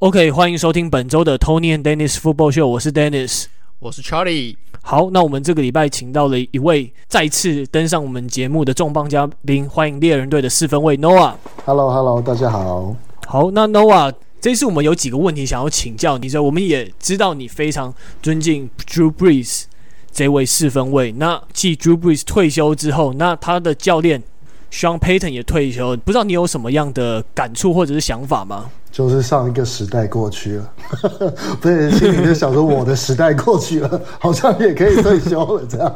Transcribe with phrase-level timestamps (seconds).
[0.00, 3.46] OK，欢迎收听本周的 Tony and Dennis Football Show，我是 Dennis，
[3.80, 4.54] 我是 Charlie。
[4.80, 11.34] 好，那我们这个礼拜请到了一位再次登上我们节目的重磅嘉宾，欢迎猎人队的四分卫 Noah。
[11.64, 12.94] Hello，Hello，大家好。
[13.26, 17.92] 好，那 Noah，这次我们有几个问题想要请教你，说我们也知道你非常
[18.22, 19.64] 尊敬 Drew Brees
[20.12, 21.10] 这位四分卫。
[21.10, 24.22] 那继 Drew Brees 退休之后，那他的教练
[24.70, 28.66] Sean Payton 也退休，不知道你有什么样的感触或者是想法吗？
[28.90, 30.72] 就是上一个时代过去了，
[31.60, 35.94] 不是心里就想说我的时代过去了，好像也可以退休了这样。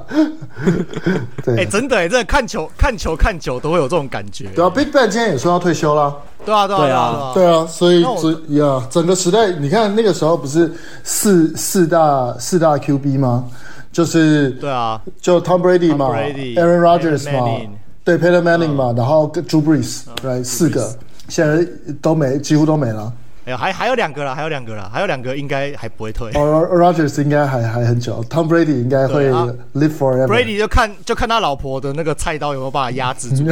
[1.42, 4.46] 对，哎、欸，真的哎，真的看球看球看久都会有这种感觉。
[4.54, 6.14] 对啊，Big Bang 今天也说要退休了。
[6.44, 13.46] 对啊，对啊，对啊，对啊，所以所以呀，整个时代，你看那个时候不是四四大四大 QB 吗？
[13.90, 17.58] 就是对啊，就 Tom Brady 嘛 Aaron Rodgers 嘛
[18.04, 20.92] 对 p e t e r Manning 嘛，然后跟 Drew Brees，来、right, 四个。
[21.28, 21.66] 现在
[22.00, 23.12] 都没，几乎都没了。
[23.44, 26.30] 哎呦，还还有两个了，还有两个了，还有两个应该还不会退。
[26.34, 30.26] 哦，Rodgers 应该还还很久，Tom Brady 应该会 live forever。
[30.26, 33.44] Brady 就看就看他老婆的那个菜刀有没有办法压制住。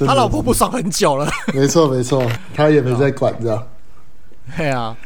[0.06, 1.26] 他老婆不爽很久了。
[1.54, 2.22] 没错没错，
[2.54, 3.66] 他也没在管着。
[4.56, 4.96] 对啊，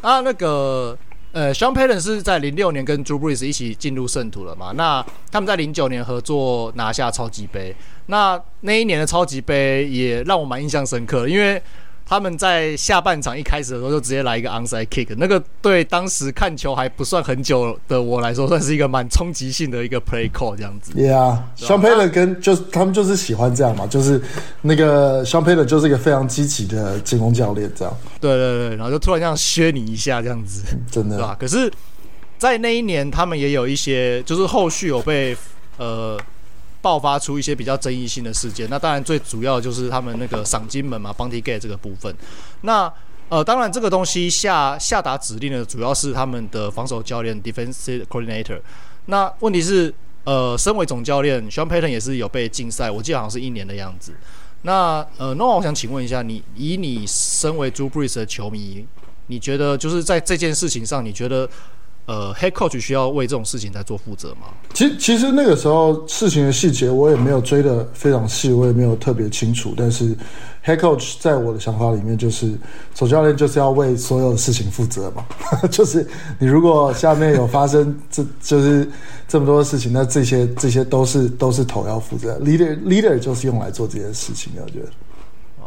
[0.00, 0.96] 啊那个。
[1.36, 4.72] 呃，Sean Payton 是在零六年跟 Drew Brees 一起进入圣徒了嘛？
[4.74, 11.62] 那他们在零九年合作拿下超级杯，那那一年的超级杯也让我蛮印象深刻，因为。
[12.08, 20.92] 他们在下半场一开始的时候就直接来一个 onside kick，那个对当时看球还不算很久的我来说，算是一个蛮冲击性的一个 play call 这样子。
[20.92, 24.22] Yeah，Sean Payton 跟就他们就是喜欢这样嘛，就是
[24.62, 27.92] 那个 Sean Payton 就是一个非常积极的进攻教练这样。
[28.20, 31.36] 对对对，然后就突然这样削你一下这样子，真的，对吧？
[31.40, 31.68] 可是，
[32.38, 35.36] 在那一年他们也有一些，就是后续有被
[35.78, 36.16] 呃。
[36.86, 42.14] 爆发出一些比较争议性的事件，那当然最主要就是他们那个赏金门嘛，Bounty Gate 这个部分。
[42.60, 42.92] 那
[43.28, 48.60] 呃，当然这个东西下下达指令的主要是他们的防守教练 Defensive Coordinator。
[49.06, 49.92] 那问题是，
[50.22, 54.14] 呃，身为总教练 Sean Payton 也是有被禁赛，我记得好像是一年的样子。
[54.62, 58.86] 那呃，那我想请问一下，你以你身为 Drew Brees 的球迷，
[59.26, 61.50] 你觉得就是在这件事情上，你觉得？
[62.06, 64.46] 呃，head coach 需要为这种事情在做负责吗？
[64.72, 69.74] 其实，其实那个时候事情的细节我也没有追得非常细，我也没有特别清楚。
[69.76, 70.14] 但是
[70.64, 72.52] ，head coach 在我的想法里面，就是
[72.94, 75.26] 总教练就是要为所有的事情负责嘛。
[75.68, 76.06] 就是
[76.38, 78.88] 你如果下面有发生这就是
[79.26, 82.38] 这么多的事情，那这些这些都是都是头要负责。
[82.38, 84.86] leader leader 就是用来做这件事情的，我觉得。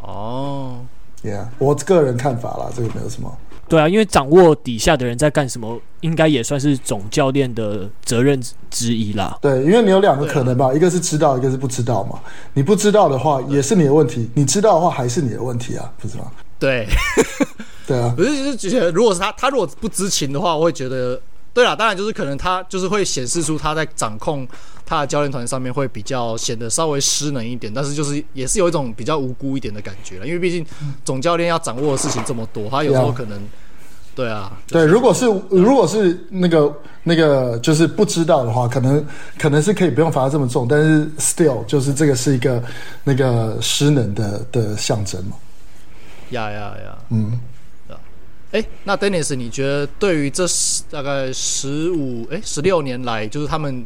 [0.04, 0.80] 哦
[1.22, 3.38] ，Yeah，我个人看法啦，这个没有什么。
[3.70, 8.42] 对啊，因为掌握底下的人在干什么，应该也算是总教练的责任
[8.72, 9.38] 之一啦。
[9.42, 12.20] 对，因为你有两个可能吧，一个是知道，一个是不知道嘛。
[12.56, 16.26] 你不知道的话，也是你的问题；你知道的话，还是你的问题啊，不是吗？
[16.58, 16.88] 对，
[17.86, 18.12] 对啊。
[18.18, 21.22] 不是就是觉得，如果是他，他如果不知情的话，我会觉得，
[21.54, 24.48] 对啦，当然就是可能他就是会显示出他在掌控
[24.90, 30.66] 他的教练团上面会比较显得稍微失能一点，但是就是也是有一种比较无辜一点的感觉了，因为毕竟
[31.06, 33.40] 总教练要掌握的事情这么多，他有时候可能。
[34.16, 36.74] 对啊，对，如果是如果是那个
[37.04, 39.06] 那个就是不知道的话，可能
[39.38, 42.62] 可能是可以不用罚得这么重，但是 still 就是这个是一个
[43.06, 45.38] 那个失能的的象征嘛。
[46.32, 47.40] 呀呀呀，嗯，
[48.52, 53.86] 哎，那 Dennis，你觉得对于这十大概十五哎十六年来，就是他们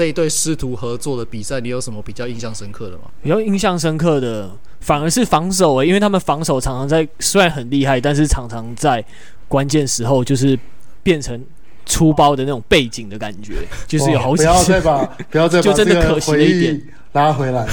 [0.00, 3.02] 这一对师徒合作的比赛，你有什么比较印象深刻的吗？
[3.22, 4.50] 比较印象深刻的
[4.80, 9.04] 反而是防守哎，因为他们防守常常在虽然很厉害，但是常常在。
[9.46, 10.58] 关键时候就是
[11.02, 11.38] 变成
[11.84, 13.56] 粗暴的那种背景的感觉，
[13.86, 14.48] 就是有好几次。
[14.48, 17.66] 不要再把不要再把 这个回忆拉回来。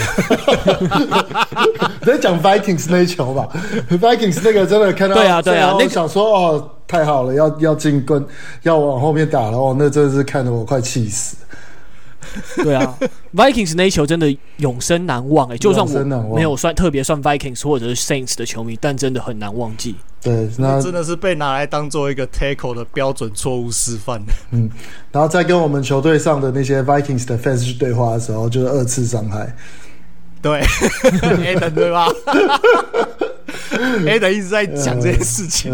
[2.04, 3.48] 在讲 Vikings 那一球吧
[3.90, 8.26] ，Vikings 那个真的看到对啊对啊，那想说哦太好了，要要进攻，
[8.64, 11.38] 要往后面打了哦，那真的是看得我快气死。
[12.64, 12.98] 对啊
[13.36, 15.86] ，Vikings 那一球真的永生难忘哎、欸，就算
[16.28, 19.96] 我没有算特别算 Vikings 或者是 Saints 的球迷，但真的很难忘记。
[20.22, 24.22] 对，那真的是被拿来当做一个 tackle 的标准错误示范。
[24.52, 24.70] 嗯，
[25.12, 29.56] 然后在跟我们球队上的那些 Vikings 的 fans 去对话的时候，就是二次伤害。
[30.42, 30.62] 对，
[31.02, 32.08] Adam 对吧？
[34.06, 35.72] Adam 一直在讲这件事情。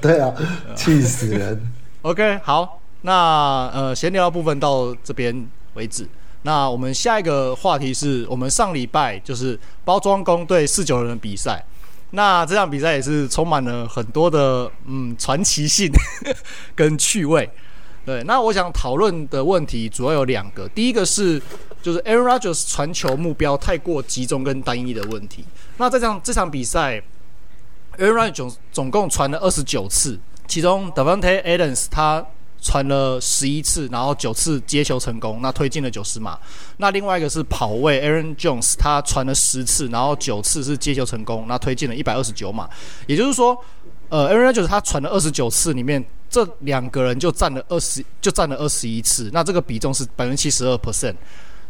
[0.00, 0.32] 对啊，
[0.74, 1.60] 气死人。
[2.02, 6.08] OK，好，那呃，闲聊部分到这边为止。
[6.42, 11.62] 那我们下一个话题是我们上礼拜就是包装工对四九人的比赛。
[12.12, 15.92] 那这场比赛也是充满了很多的嗯传奇性
[16.74, 17.48] 跟趣味。
[18.04, 21.40] 对，那我想讨论的问题主要有两个，第一个是
[21.82, 25.44] 就是 Aaron Rodgers 传球目标太过集中跟单一的问题。
[25.76, 27.00] 那这场这场比赛
[27.98, 30.18] Aaron Rodgers 总总共传了二十九次，
[30.48, 32.26] 其中 Davante Adams 他
[32.60, 36.38] 传了十一次，然后九次接球成功，那推进了九十码。
[36.76, 42.68] 那另外一个是跑位 Aaron Jones，他传了十次，然后九次是接球成功，那推进了一百二十九码。
[43.06, 43.58] 也就是说，
[44.08, 49.30] 呃，Aaron Jones 他传了二十九次里面，这两个人就占了二十，就占了二十一次。
[49.32, 51.14] 那这个比重是百分之七十二 percent。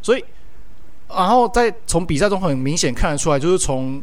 [0.03, 0.25] 所以，
[1.09, 4.03] 然后在从比赛中很明显看得出来，就是从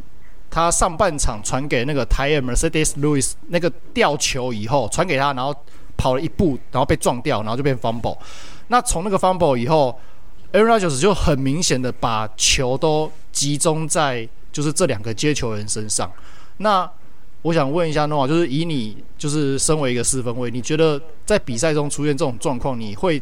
[0.49, 5.53] 他上半场传给那个 Tye Mercedes Lewis 那个吊球以后，传给他，然后
[5.97, 8.17] 跑了一步，然后被撞掉，然后就变 fumble。
[8.67, 9.99] 那从那个 fumble 以后
[10.53, 16.11] ，Aaron Rodgers 就很明显的把球都集中在就是这两个接球人身上。
[16.57, 16.89] 那
[17.41, 23.21] 我想问一下 Noah，就是以你就是身为一个四分卫，你觉得在比赛中出现这种状况，你会？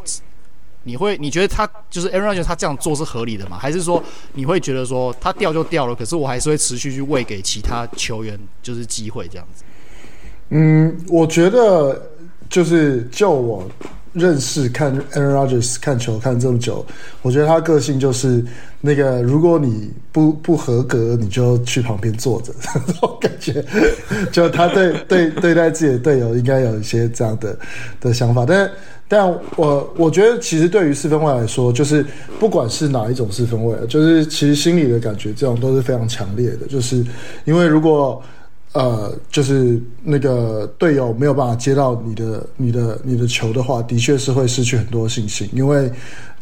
[0.87, 3.57] 你会你觉得他就是 Aaron Rodgers 他这样做是合理的吗？
[3.57, 9.63] 还是说你会觉得说他掉就掉了，可是我还是会持续去喂给其他球员就是机会这样子？
[10.49, 12.11] 嗯，我觉得
[12.49, 13.67] 就是就我
[14.13, 16.85] 认识看 Aaron Rodgers 看球看这么久，
[17.21, 18.43] 我觉得他个性就是
[18.81, 23.63] 那个如果你不不合格，你就去旁边坐着，这种感觉。
[24.31, 27.57] 就他对对对待自己的队友应该有一些这样的
[27.99, 28.69] 的想法，但。
[29.07, 32.03] 但我我觉得，其实对于四分卫来说，就是
[32.39, 36.65] 不管是哪一种四分卫，就是其实心里的感觉，这种都是非常强烈的。
[36.65, 37.05] 就是
[37.43, 38.19] 因为如果
[38.75, 45.91] 呃，就是那个队友没有办法接到你的、你的、你的球的话，的确是会失去很多信心，因为。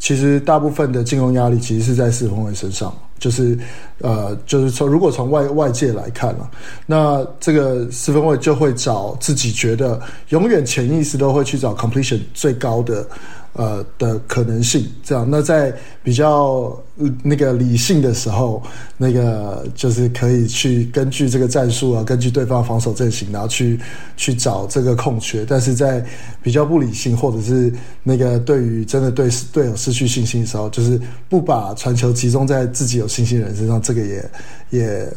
[0.00, 3.58] 其实大部分的进攻压力其实是在四分卫身上，就是，
[4.00, 6.50] 呃，就是从如果从外外界来看了，
[6.84, 9.98] 那这个四分卫就会找自己觉得
[10.28, 13.06] 永远潜意识都会去找 completion 最高的。
[13.54, 15.72] 呃的可能性，这样，那在
[16.02, 16.76] 比较
[17.22, 18.62] 那个理性的时候，
[18.96, 23.78] 那个就是可以去根据这个战术啊，根据对方防守阵型，然后去
[24.16, 25.44] 去找这个空缺。
[25.48, 26.04] 但是在
[26.42, 27.72] 比较不理性，或者是
[28.02, 34.30] 那个对于真的对队友失去信心的时候，就是不把传球集中在自己有信心的人身上，这个也
[34.70, 35.12] 也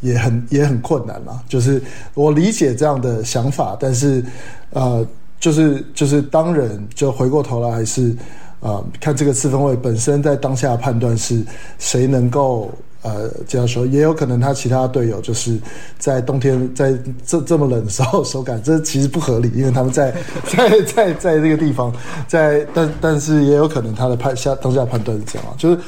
[0.00, 1.40] 也很也很困难嘛。
[1.48, 1.80] 就是
[2.14, 4.24] 我理解这样的想法，但是
[4.70, 5.06] 呃。
[5.38, 8.16] 就是就是当人就回过头来还是，
[8.60, 11.44] 呃，看这个四分位本身在当下判断是
[11.78, 12.70] 谁能够
[13.02, 15.58] 呃这样说，也有可能他其他队友就是
[15.98, 16.92] 在冬天在
[17.26, 21.92] 这这么冷的时候手感，这其实不合理，因为他们在在在在这个地方，
[22.26, 25.78] 在但但是也有可能他的判下当下判断是这样啊，就是。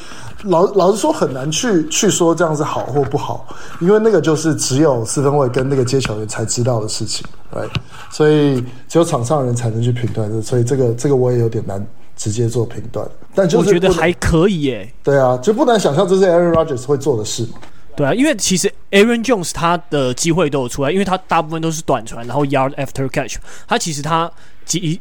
[0.45, 3.47] 老老实说，很难去去说这样子好或不好，
[3.81, 7.69] 因为那个就是只有四分卫跟那个接球员才知道的事情，对，
[8.11, 11.85] 所以只有场上的人才能去评断，所以这个这个我也有点难
[12.17, 13.05] 直接做评断。
[13.35, 14.89] 但就是我觉得还可以耶。
[15.03, 17.59] 对啊，就不难想象这是 Aaron Rodgers 会做的事嘛。
[17.97, 24.31] 对啊，因为其实 Aaron Jones 他的机会都有出来，因为他大部分都是短传，然后 Yard After Catch，他其实他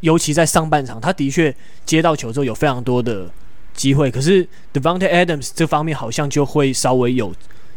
[0.01, 1.55] 尤其在上半场，他的确
[1.85, 3.27] 接到球之后有非常多的。
[3.77, 7.31] 机会，可是 Devante Adams 这方面好像就会稍微有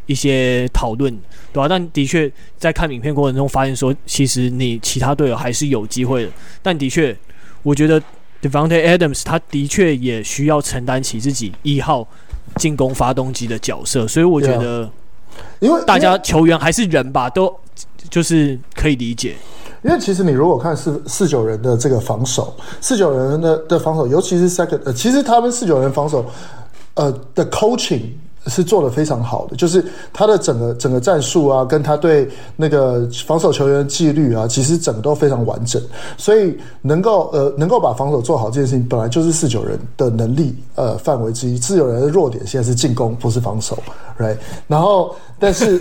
[0.06, 1.14] 一些讨论，
[1.52, 1.68] 对吧、啊？
[1.68, 6.32] 但的确在看影片过程中发现说，其实你其他队友还是有机会的。
[6.62, 7.16] 但的确，
[7.62, 8.02] 我觉得
[8.42, 12.08] Devante Adams 他的确也需要承担起自己一号
[12.56, 14.90] 进攻发动机的角色，所以我觉得，
[15.60, 17.54] 因为大家球员还是人吧，都
[18.08, 19.36] 就是可以理解。
[19.82, 26.24] 因为其实你如果看四四九人的这个防守，四九人的的防守，尤其是 second，其实他们四九人防守，
[26.94, 28.02] 呃的 coaching。
[28.46, 35.80] 是做的非常好的，就是他的整个整个战术啊，跟他对那个防守球员的纪律啊，其实整个都非常完整，
[36.16, 41.58] 所以能够呃能够把防守做好这件事情，本来就是四九人的能力呃范围之一。
[41.58, 43.78] 四九人的弱点现在是进攻，不是防守
[44.18, 44.36] ，right？
[44.66, 45.80] 然后但是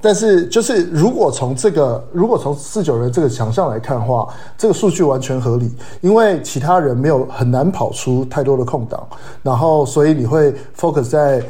[0.00, 9.06] 但是就是如果从这个如果从四九人这个强项来看的话，这个数据完全合理，因为其他人没有很难跑出太多的空档，
[9.42, 11.42] 然后所以你会 focus 在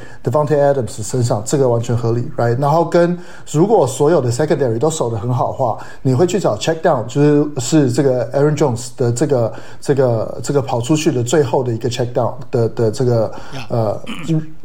[0.56, 2.58] Adams 身上，这个完全合理，right？
[2.60, 3.18] 然后跟
[3.50, 13.32] 如果所有的 secondary 都守得很好的话，你会去找 check down，就是是这个 Aaron Jones 的这个这个这个跑出去的最后的一个 check down 的的这个
[13.68, 14.00] 呃，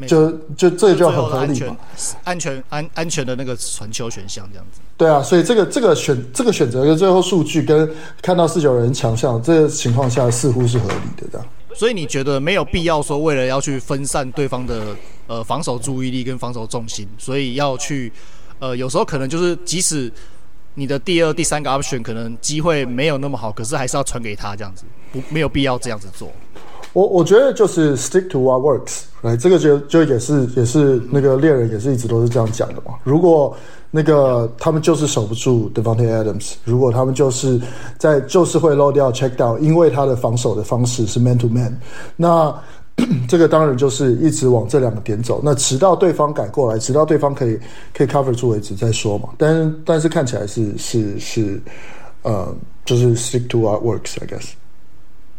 [0.08, 1.76] 就就这就很合理嘛，
[2.24, 4.80] 安全安安全的那个传球选项这样子。
[4.98, 7.90] 对啊，所以这个这个选这个选择跟最后数据跟
[8.22, 11.46] 看到四九人强项，这个情况下似乎是合理的这样。
[11.74, 14.82] 所以你觉得没有必要说为了要去分散对方的
[15.28, 18.12] 呃防守注意力跟防守重心，所以要去
[18.60, 20.12] 呃有时候可能就是即使
[20.74, 26.30] 你的第二、第三个 option 可能机会没有那么好，可是还是要传给他这样子，不没有必要这样子做。
[26.94, 32.94] 我我觉得就是 stick to what works，来，这个就就也是也是那个猎人也是一直都是这样讲的嘛。
[33.04, 33.54] 如果
[33.92, 37.60] 那个他们就是守不住 Devante Adams，如果他们就是
[37.98, 41.78] 在就是会漏掉 check down，因为他的防守的方式是 man to man，
[42.16, 42.54] 那
[43.28, 47.60] 这个当然就是一直往这两个点走，那直到对方改过来，直到对方可以
[47.94, 49.30] 可以 cover 住为止再说嘛。
[49.38, 51.62] 但是但是看起来是是是
[52.22, 54.52] 呃，就是 stick to our works，I guess。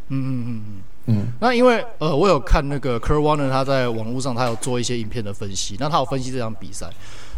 [0.09, 1.33] 嗯嗯嗯嗯嗯。
[1.41, 6.91] 那因为呃，我有看那个 Kurt Warner 他在网络上他有做一些影片的分析，那他有分析这场比赛。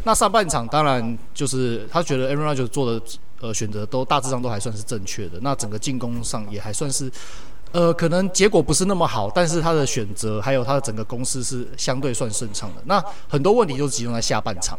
[0.05, 3.01] 那上半场当然就是他觉得 Aaron Rodgers 做的
[3.41, 7.09] 呃选择都大致上都还算是正确的，那整个进攻上也还算是。
[7.71, 12.83] 呃，可能结果不是那么好，但是他的选择还有他的整个公司是相对算顺畅的。
[12.87, 14.79] 那很多问题就集中在下半场，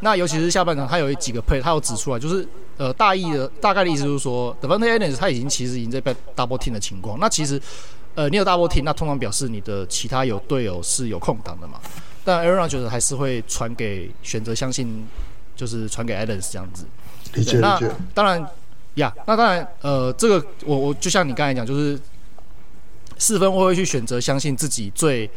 [0.00, 7.18] 那尤其是下半场，他有几个 play，他有指出来，就是呃大意的大概的意思就是说 d e v a n t e Adams 他已经其实已经在被 double team 的情况。
[7.18, 7.60] 那其实
[8.14, 11.80] 呃你有 double team，那通常表示你的其他有队友是有空档的嘛。
[12.24, 15.04] 但 Aaron 觉得还是会传给选择相信，
[15.56, 16.84] 就是传给 Adams 这样子。
[17.34, 17.60] 理解理解。
[17.60, 17.80] 那
[18.14, 18.48] 当然
[18.94, 21.98] 呀，那当然呃这个我我就像你刚才讲，就是。
[23.18, 25.28] 四分卫会去选择相信自己最，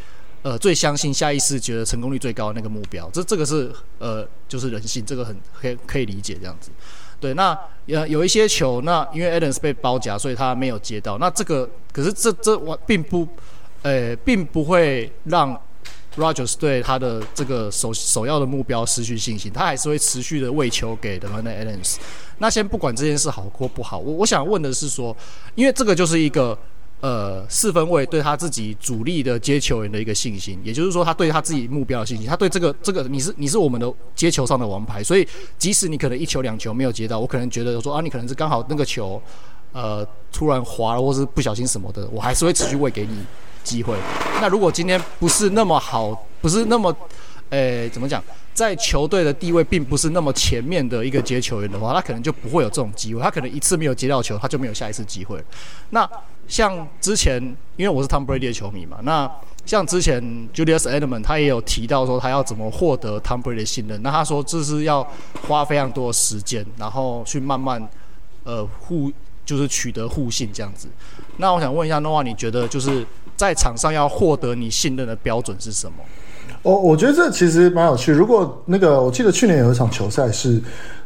[0.43, 6.69] 呃，最相信下意识觉得成功率最高的那个目标，这这个是呃，就是人性，这个很可以可以理解这样子。
[7.19, 7.57] 对，那
[7.87, 11.17] 呃有一些球，那因为 Adams 被包夹，所以他没有接到。
[11.17, 13.27] 那这个可是这这我并不，
[13.81, 15.59] 呃，并不会让
[16.17, 21.97] Rogers 对他的这个首首要的目标失去信心，他还是会持续的喂球给 Davante Adams。
[22.39, 25.15] 那先不管这件事好或不好，我我想问的是说，
[25.53, 26.57] 因为这个就是一个。
[27.01, 35.27] 呃，四分卫对他自己主力的接球员的一个信心，也就是说，他对他自己目标的信心，他对这个这个你是你是我们的接球上的王牌，所以
[35.57, 39.19] 即使你可能一球两球没有接到，我可能觉得说啊，你可能是刚好那个球，
[39.73, 43.25] 呃，突然滑了，或是不小心什么的，我还是会持续喂给你
[43.63, 43.95] 机会。
[44.39, 46.95] 那如果今天不是那么好，不是那么，
[47.49, 55.43] 诶，怎么讲，在球队的地位并不是那么前面的一个接球员的话，他可能就不会有这种机会，他可能一次没有接到球，他就没有下一次机会。
[55.89, 56.07] 那
[56.51, 57.41] 像之前，
[57.77, 59.31] 因为我是 Tom Brady 的球迷嘛，那
[59.65, 60.21] 像之前
[60.53, 65.01] Julius Edelman 他也有提到说他要怎么获得 Tom Brady 的信任，那他说这是要
[65.47, 67.87] 花非常多的时间，然后去慢慢
[68.43, 69.09] 呃互
[69.45, 70.89] 就是取得互信这样子。
[71.37, 76.03] 那我想问一下 Noah，你觉得就是在场上要获得你信任的标准是什么？
[76.63, 78.11] 我我觉得这其实蛮有趣。
[78.11, 80.61] 如果那个我记得去年有一场球赛是。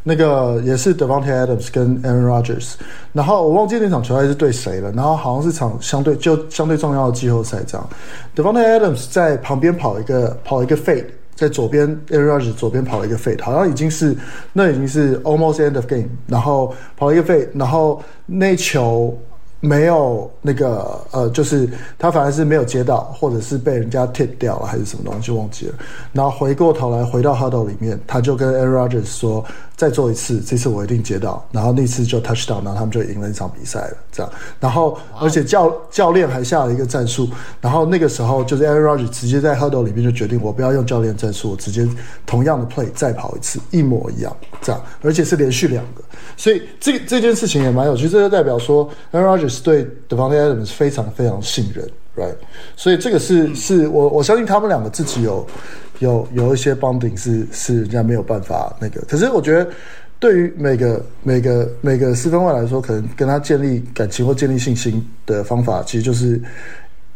[0.07, 2.73] 那个也是 Davante Adams 跟 Aaron Rodgers，
[3.11, 7.89] 然后我忘记那场球赛是对谁了，然后好像是场相对就相对重要的季后赛这样。
[8.35, 14.15] Davante Adams 在旁边跑一个跑一个 fade，在左边 Aaron Rodgers 左边跑了一个 fade，好像已经是
[14.53, 19.17] 那已经是 almost end of game，然后跑了一个 fade，然后那球。
[19.65, 21.67] 没有那个呃，就是
[21.97, 25.73] 他反而是没有接到，或者是被人家 tip 掉了，还是什么东西忘记了。
[26.13, 29.43] 然后回过头来回到 huddle 里面，他就跟 Aaron Rodgers 说
[29.75, 33.97] ：“再做一次，这次我一定接到。”然后那次就 touchdown，然后他们就赢了一场比赛了。
[34.11, 37.29] 这样，然后而且教教练还下了一个战术，
[37.59, 41.87] 然后那个时候就是 Aaron Rodgers 直接在 huddle 里面就决定，我不要用教练战术，我直接
[42.25, 46.03] 同样的 play 再跑一次，一模一样，这样，而且是连续两个。
[46.37, 52.35] 所以这这件事情也蛮有趣，这就代表说 Aaron Rodgers 对 Devontae Adams 非常非常信任，right？
[52.75, 55.45] 所以这个是是我我相信他们两个自己有
[55.99, 59.01] 有有一些 bonding 是是人家没有办法那个。
[59.01, 59.69] 可是我觉得
[60.19, 66.41] 对于每个每个每个四分外来说，可能跟他建立感情或建立信心的方法，其实就是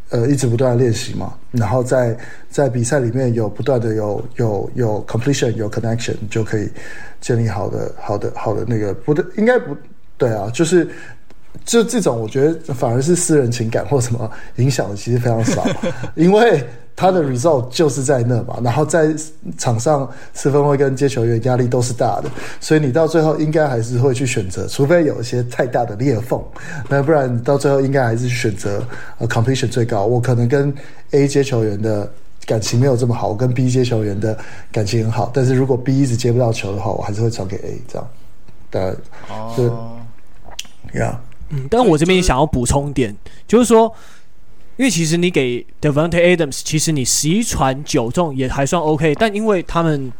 [0.10, 2.18] 呃一直不断的练习嘛，然后在
[2.50, 6.70] 在比赛里面有不断的有有有 completion 有 connection 就可以。
[7.22, 9.76] 建立好的、好的、好的那个不对，应该不
[10.18, 10.88] 对啊，就是
[11.66, 15.68] 就这种，我觉得反而是私人情感或什么影响的，其实非常少，
[16.16, 16.64] 因为
[17.00, 19.16] 他的 result 就是在那嘛，然后在
[19.58, 22.30] 场上四分卫跟接球员压力都是大的，
[22.60, 26.44] 所以你到最后应该还是会去选择，除非有一些太大的裂缝，
[26.90, 28.84] 那不然到最后应该还是去选择
[29.18, 30.06] 呃 completion 最高。
[30.06, 30.74] 我可能跟
[31.12, 32.12] A 接球员的。
[32.46, 34.36] 感情没有这么好，我跟 B 接球员的
[34.72, 38.08] 感情很好，但是如果 B 一直接不到球的话，我还是会传给 A 这样。
[38.72, 38.96] 对，
[39.56, 39.72] 是，
[40.98, 43.16] 呀，嗯，但我这边想要补充一点，
[43.48, 43.94] 就是说，
[44.80, 50.12] 因为其实你给 Devante Adams，其实你十一传九中也还算 OK，但因为他们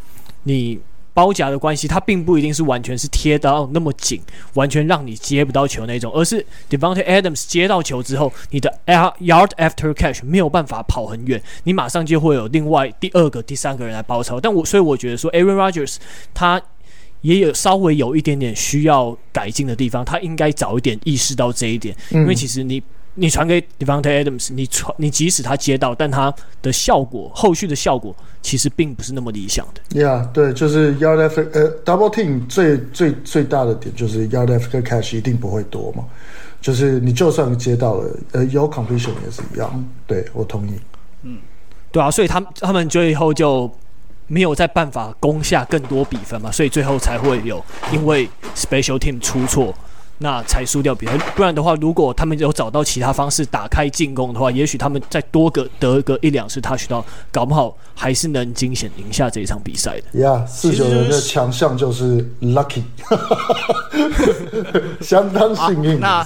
[0.44, 0.80] 你。
[1.12, 4.22] 包夹的关系，他并不一定是完全是贴到那么紧，
[4.54, 14.40] 完全让你接不到球那种，而是 Devante Adams 接到球之后，你的 yard after catch 没有办法跑很远，你马上就会有另外第二个、第三个人来包抄。
[14.40, 15.98] 但我所以我觉得说，Aaron Rodgers
[16.34, 16.62] 他
[17.20, 22.82] 也有稍微有一点点需要改进的地方，他应该早一点意识到这一点，因为其实你。
[23.20, 30.02] 你传给 Devante Adams，你传你即使他接到，但他的效果后续的效果其实并不是那么理想的。
[30.02, 36.06] Yeah，对，就是 Yard After 呃 Double Team 最最最大的点就是 Yard After Catch 一定不会多嘛，
[36.62, 39.86] 就是你就算接到了，呃，有 Completion 也是一样。
[40.08, 40.72] 对，我同意。
[41.24, 41.38] 嗯，
[41.92, 43.70] 对啊，所以他们他们最后就
[44.28, 49.76] 没有再办法攻下更多比分嘛，所以最后才会有因为 Special Team 出错。
[50.22, 60.20] 那才输掉比赛，不然的话，如果他们有找到其他方式打开进攻的话，也许他们再多个得个一两次 touch 到，搞不好还是能惊险赢下这一场比赛的。
[60.20, 62.84] 呀，四九人的强项就是 lucky，
[65.00, 66.00] 相当幸运。
[66.02, 66.26] 那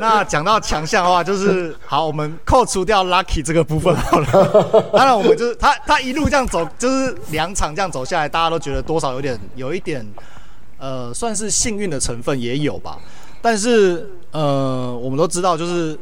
[0.00, 4.26] 那讲到强项的话，就是好，我们扣除掉 lucky 这个部分好了。
[4.96, 10.02] 当然，我们就是他他一路这样走，就是两场这样走下来，大家都觉得多少有点有一点。
[10.78, 12.98] 呃，算是幸运的成分也有吧，
[13.42, 15.98] 但是呃，我们都知道，就是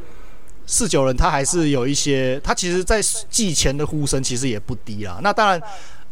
[0.66, 5.18] 四九人他还是有一些，他其实在季前的呼声其实也不低啦。
[5.22, 5.62] 那当然，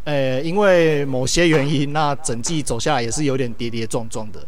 [0.04, 4.40] 呃，因为某些原因，那整季走下来也是有点跌跌撞撞的，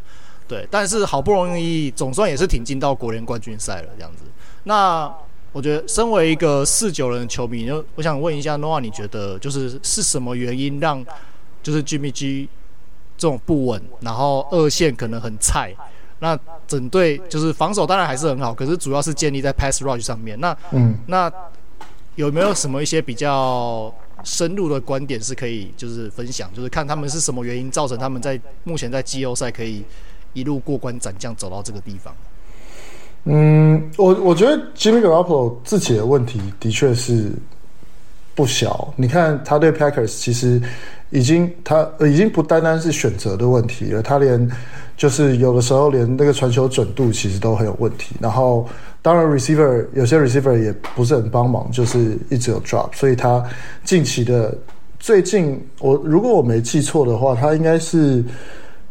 [0.46, 0.66] 对。
[0.70, 4.22] 但是好不容易总算也是挺进到国联冠军赛了，这样子。
[4.64, 5.12] 那
[5.52, 11.04] 我觉得，身为一个四九人的球迷，就我想问一下诺瓦你觉得就是是什么原因让
[11.62, 12.48] 就是 Jimmy G
[13.16, 15.74] 这种不稳，然后二线可能很菜，
[16.18, 20.38] 那整队就是防守当然还是很好，可是主要是建立在 pass rush 上面。
[20.40, 21.32] 那嗯，那
[22.14, 23.92] 有没有什么一些比较
[24.24, 26.52] 深入的观点是可以就是分享？
[26.54, 29.84] 就是看他们是什么原因造成他们在目前在季后赛可以
[30.32, 32.14] 一路过关斩将走到这个地方？
[33.28, 37.32] 嗯，我我觉得 Jimmy Garoppolo 自己的问题的确是
[38.36, 38.94] 不小。
[38.94, 40.62] 你看他对 Packers 其实。
[41.10, 44.50] 已经他已经不单单是选择的问题了，他连
[44.96, 48.16] 就是有的时候连那个传球准度其实都很有问题。
[48.20, 48.68] 然后
[49.02, 52.92] 当然 receiver 有些 receiver 也不是很帮忙，就是一直有 drop。
[52.92, 53.40] 所以他
[53.84, 54.52] 近期的
[54.98, 58.22] 最近我如果我没记错的话，他应该是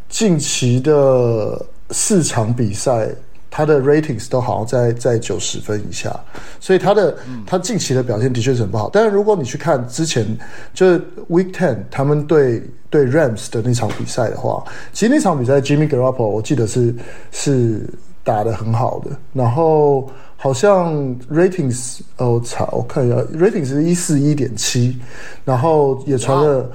[0.07, 1.61] 近期的
[1.91, 3.09] 四场比赛。
[3.55, 6.13] 他的 ratings 都好像在在九十分以下，
[6.60, 8.89] 所以他的他近期的表现的确是很不好。
[8.91, 10.27] 但是如果你去看之前
[10.73, 10.99] 就是
[11.30, 16.93] Week Ten 他们对对 Rams 的那场比赛的话，其实那场比赛 Jimmy Garoppolo 我记得是
[17.32, 17.89] 是
[18.25, 20.93] 打得很好的，然后好像
[21.32, 24.99] ratings 哦，我查我看一下 ratings 是一四一点七，
[25.45, 26.69] 然后也传了。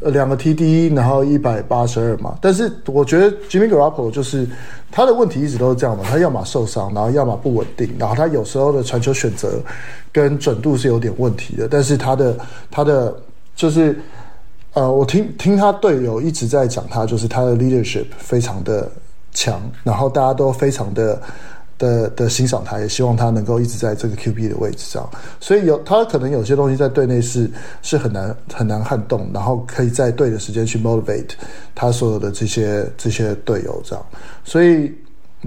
[0.00, 2.36] 两个 TD，然后一百八十二嘛。
[2.40, 4.46] 但是我觉得 Jimmy Garoppolo 就是
[4.90, 9.60] 他的问题一直都是这样嘛，他要么受伤，然后要么不稳定，然后他有时候的传球选择
[10.12, 11.66] 跟准度是有点问题的。
[11.68, 12.36] 但是他的
[12.70, 13.14] 他的
[13.56, 13.98] 就是
[14.74, 18.90] 呃，我听听他队友一直在讲他，就是他的 leadership 非常的
[19.32, 21.20] 强，然后大家都非常的。
[21.78, 25.08] 的的欣赏他，也希望他能够一直在这个 QB 的位置上，
[25.40, 27.50] 所以有他可能有些东西在队内是
[27.82, 31.30] 是很难很难撼动，然后可以在对的时间去 motivate
[31.74, 34.04] 他所有的这些这些队友这样，
[34.44, 34.92] 所以。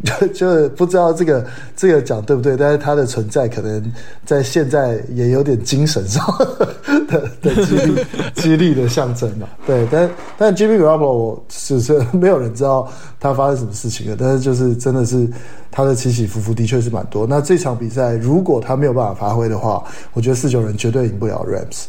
[0.03, 3.91] 就 就不知道这个这个讲对不对，但是他的存在可能
[4.25, 6.25] 在现在也有点精神上
[7.09, 9.47] 的的激励激励的象征嘛。
[9.67, 15.29] 对，但但 Jimmy Garoppolo 我是是没有人知道他发生什么事情了，但是就是真的是
[15.69, 17.27] 他的起起伏伏的确是蛮多。
[17.27, 21.85] 那这场比赛如果他没有办法发挥的话，我觉得四九人绝对赢不了 Rams。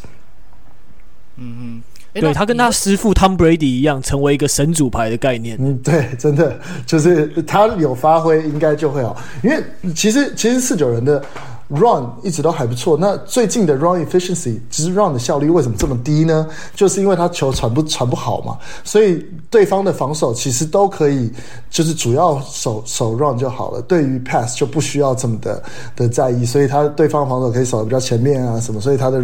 [1.37, 1.83] 嗯嗯。
[2.13, 5.57] 对，他跟他师傅 Tom Brady 一样，成为一个神主牌的概念。
[5.59, 9.15] 嗯，对， 真的就是他有发挥，应该就会好。
[9.43, 9.63] 因为
[9.95, 11.23] 其实其实四九人的。
[11.69, 16.47] Run 一直都还不错，那最近的 Run efficiency，其实 Run 的效率为什么这么低呢？
[16.75, 21.31] 就是因为他球传不传不好嘛，所以对方的防守其实都可以，
[21.69, 23.81] 就是主要守守 Run 就好了。
[23.81, 25.63] 对于 Pass 就不需要这么的
[25.95, 29.19] 的在意，所以他对方防守可以守得比较前面啊什么，所以他的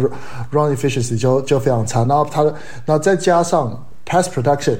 [0.50, 2.04] Run efficiency 就就非常差。
[2.04, 2.54] 然后他的，
[2.86, 4.76] 那再加上 Pass protection。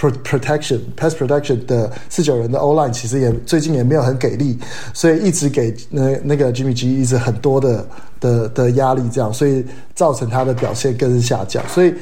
[0.00, 4.56] protection pass protection 的四九人的 online 其实也最近也没有很给力，
[4.94, 7.84] 所以一直给那那个 Jimmy G 一直很多的
[8.20, 9.64] 的的压力，这样，所以
[9.96, 11.60] 造成他的表现更是下降。
[11.68, 11.92] 所以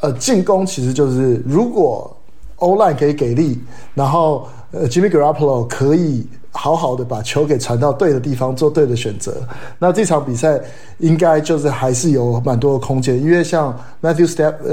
[0.00, 2.12] 呃，进攻其实就是如果
[2.56, 3.60] online 可以给力，
[3.94, 6.26] 然后呃 Jimmy Garoppolo 可以。
[6.60, 9.32] 好好的把球给传到对的地方，做对的选择。
[9.78, 10.60] 那这场比赛
[10.98, 14.26] 应该就是还是有蛮多的空间，因为像 Matthew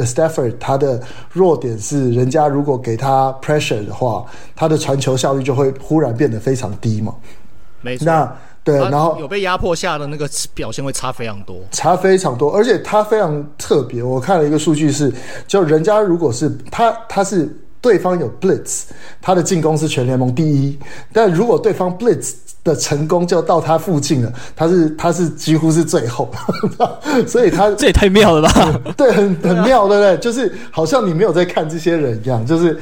[0.03, 0.99] Stafford 他的
[1.31, 7.13] 弱点是，人家如果给他 pressure 的话，他的传球效率就会忽然变得非常低嘛。
[7.81, 8.05] 没错。
[8.05, 14.01] 那对，然后有被压迫下的那个表现会差非常多，差非常多，而且他非常特别。
[14.01, 15.13] 我看了一个数据是，
[15.45, 17.55] 就人家如果是他他是。
[17.85, 18.85] 对方有 blitz，
[19.21, 20.75] 他的进攻是全联盟第一。
[21.13, 22.31] 但如果对方 blitz
[22.63, 26.31] 的成功就到他附近了，他是他是几乎是最后，
[27.27, 28.81] 所以他 这也太妙了吧？
[28.97, 30.17] 对，很很妙，对不对？
[30.17, 32.75] 就是好像你没有在看这些人一样，就是。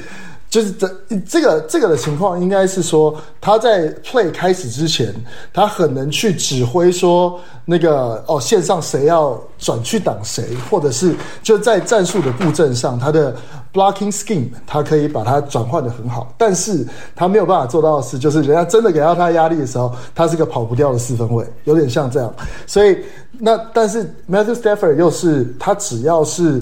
[0.53, 0.87] 就是这
[1.27, 5.11] 这个这个的情况，应该是说他在 play 开始之前，
[5.51, 13.35] 他很能去指挥说那个哦线上谁要转去挡谁，或者是就在战术的布阵上，他的
[13.73, 16.85] blocking scheme 他可以把它转换得很好，但是
[17.15, 22.31] 他没有办法做到的是，就是人家真的给到他压力的时候，他是个跑不掉的四分卫，有点像这样。
[22.67, 22.95] 所以
[23.39, 26.61] 那但是 Matthew Stafford 又是他只要是。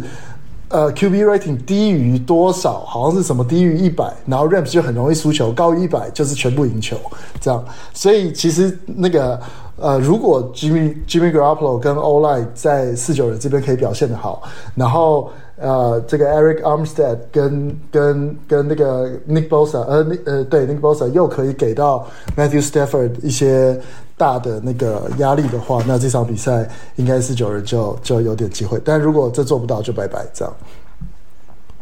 [0.71, 2.79] 呃，QB rating 低于多少？
[2.85, 6.97] 好像是什么低于一百，然后 Rams 就很容易输球；高于一百就是全部赢球，
[7.39, 7.63] 这样。
[7.93, 9.39] 所以其实那个
[9.77, 14.43] 呃，如果 Jimmy Jimmy Garoppolo 跟 Oline 在四九人这边可以表现得好，
[14.75, 15.29] 然后。
[15.63, 23.79] 呃，这个 Eric Armstead 跟跟跟那个 Nick Bosa，呃，呃，对，Nick Bosa 又可以给到 Matthew Stafford 一些
[24.21, 28.79] 大的那个压力的话，那这场比赛应该是九人就就有点机会。
[28.85, 30.53] 但如果这做不到，就拜拜这样。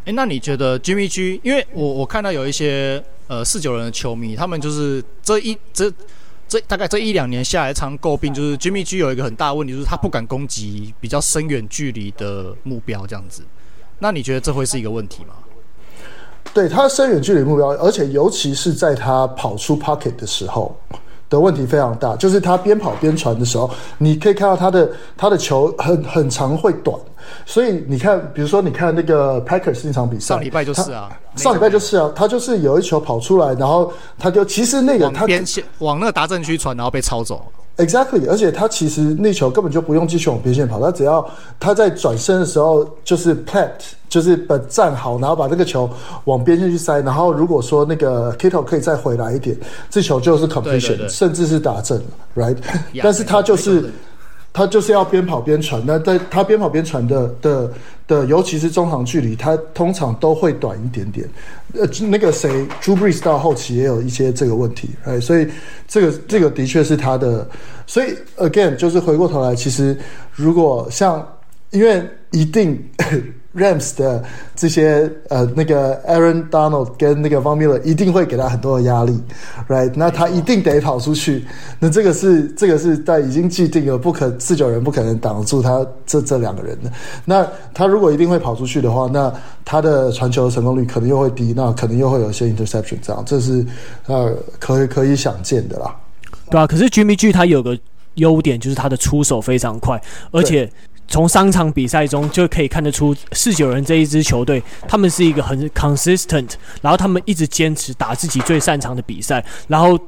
[0.05, 1.41] 哎，那你觉得 Jimmy G？
[1.43, 5.91] 因为我我看到有一些呃四九人的球迷，他们就是这一这
[6.47, 13.43] 这大概这一两年下来，常诟病就是 Jimmy G 有一个很大的问题，就是他不敢攻击比较深远距离的目标，这样子。
[13.99, 15.33] 那你觉得这会是一个问题吗？
[16.53, 20.75] 对，他深远距离目标，而且尤其是在他跑出 pocket 的时候
[21.29, 22.15] 的问题非常大。
[22.15, 26.97] 就是他边跑边传的时候，你可以看到他的他的球很很长会短。
[27.45, 37.45] 所以你看，比如说你看那个 Packers 那场比赛，上礼拜就是啊，上礼拜就是啊，他就是有一球跑出来，然后他就其实那个他边线往那个达阵区传，然后被抄走。
[37.79, 41.27] Exactly，而且他其实那球根本就不用继续往边线跑，他只要
[41.59, 43.69] 他在转身的时候就是 plant，
[44.07, 45.89] 就是把站好，然后把这个球
[46.25, 49.57] 往边线去塞，然后如果说那个 Kittle 可以再回来一点，
[49.89, 51.99] 这球就是 completion，甚至是打正
[52.35, 52.57] ，right？
[53.01, 53.89] 但是他就是。
[54.51, 57.71] 他就是要边跑边传，那在他边跑边传的的
[58.07, 61.29] 的，尤其是中长距离，他通常都会短一点点。
[61.73, 65.47] 呃，那个谁，Drew Brees 到后期也有一些这个问题，哎，所以
[65.87, 67.47] 这个这个的确是他的。
[67.87, 69.97] 所以 again，就是回过头来，其实
[70.33, 71.27] 如果像，
[71.71, 72.83] 因为一定。
[73.55, 74.23] Rams 的
[74.55, 79.19] 这些呃，那个 Aaron Donald 跟那个 Von Miller 一定会给他很多的压力
[79.67, 79.91] ，right？
[79.95, 81.43] 那他一定得跑出去。
[81.79, 86.91] 那这个是这个是在已经既定了，不可四九人不可能挡住他这这两个人的。
[87.25, 89.33] 那他如果一定会跑出去的话，那
[89.65, 93.65] 他的传球成功率可能又会低，那可能又会有一些 interception，这样这是
[94.05, 95.95] 呃可以可以想见的啦。
[96.51, 97.75] 对啊，可是 Jimmy G 他有个
[98.13, 100.71] 优点就是他的出手非常快，而且。
[101.09, 109.99] 从三场比赛中就可以看得出，四九人这一支球队，他们是一个很 consistent，然后他们一直坚持打自己最擅长的比赛，然后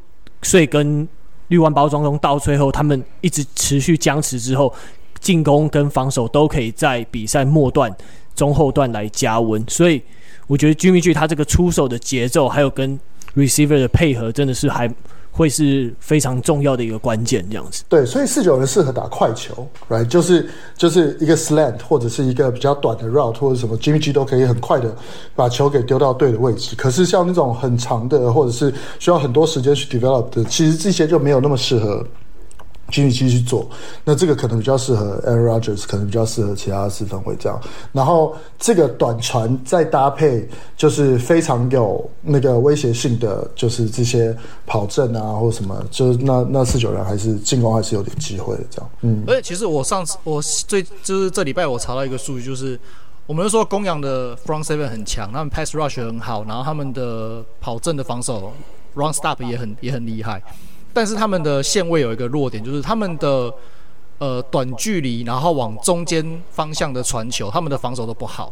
[0.43, 1.07] 所以跟
[1.47, 4.73] 绿湾包装中到最后，他们一直持续僵持之后，
[5.19, 7.91] 进攻跟防守都可以在比赛末段、
[8.35, 10.01] 中后段来加温，所以
[10.45, 12.99] 我觉得 Jimmy G 他这个出手的节奏，还有跟
[13.35, 14.87] receiver 的配合，真的是还。
[15.31, 17.83] 会是非常重要的一个关键，这样子。
[17.87, 20.05] 对，所以四九人适合打快球，right？
[20.05, 24.95] 就是就是一个 slant 或者是一个比较短的 route 或者什么 GPG 都可以很快的
[25.35, 26.75] 把球给丢到对的位置。
[26.75, 32.05] 可是像那种很长的，或者是需要很多时间去 develop 的，其实这些就没有那么适合。
[32.91, 33.67] 继续继续做，
[34.03, 37.59] 那这个可能比较适合 Aaron Rodgers，可能比较适合其他四分卫这样。
[37.93, 44.35] 然后这个短传再搭配，就是非常有那个威胁性的，就是这些
[44.67, 48.89] 跑阵啊，或什么，就是那那四九人还是进攻还是有点机会的这样。
[49.01, 52.77] 嗯，而且其实我上次我最就是这礼拜我查到一个数据，就是
[53.25, 58.51] 我们说公羊的 front seven 很强，他们 pass rush 很好，然后他们的跑阵的防守
[58.95, 60.43] run stop 也很也很厉害。
[60.93, 63.53] 但是他们的线位有一个弱点，就是他们的
[64.17, 68.51] 呃短距离，然后往中间方向的传球，他们的防守都不好。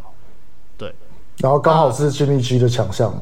[0.78, 0.94] 对，
[1.38, 3.14] 然后刚好是 Jimmy G 的强项。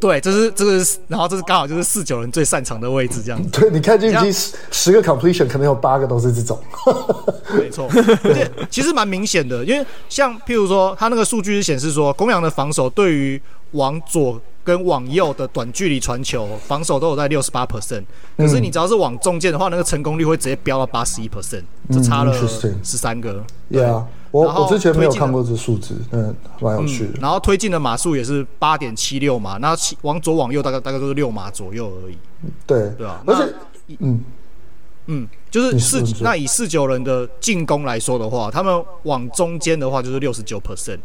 [0.00, 3.60] 对，这是这个是，然后这是刚好就是四九人最擅长的位置，这样子。
[3.60, 6.58] 对，你看 Jimmy G 十十个 completion 可能有八个都是这种。
[7.52, 7.88] 没错，
[8.24, 13.40] 而且其实蛮明显的，因为像譬如说，他那个数据是显示说，公羊的防守对于
[13.72, 14.40] 往左。
[14.62, 18.04] 跟往右的短距离传球防守都有在六十八 percent，
[18.36, 22.32] 可是你只要是往中间的话，那个成功率会直接飙到八十一 percent，就差了
[22.84, 23.42] 十三个。
[23.72, 27.18] 对啊，我我之前没有看过这数字，嗯，蛮有趣的。
[27.20, 32.16] 然后推进的码数也是八点七六码，那往左往右大概大概都是六码左右而已。
[32.66, 33.54] 对对啊，而且
[33.98, 34.22] 嗯
[35.06, 41.00] 嗯，就是四那以四九人的进攻来说的话，他们往中间的话就是六十九 percent。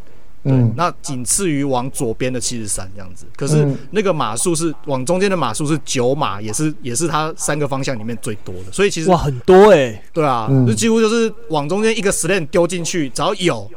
[0.46, 3.26] 嗯，那仅次于往左边的七十三这样子。
[3.36, 8.72] 可是那个码数是往中间的码数是九码，也是也是它三个方向里面最多的。
[8.72, 13.70] 所以其实哇，很多哎、欸，对啊，嗯、就几乎就是往中间一个 slant 丢进去，只要有。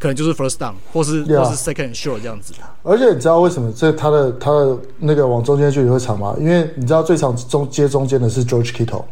[0.00, 1.42] 可能就是 first down，或是 Yeah.
[1.42, 2.54] 或是 second short 这样子。
[2.84, 6.36] 而且你知道为什么这他的他的那个往中间距离会长吗？
[6.38, 9.02] 因为你知道最长中接中间的是 George Kittle，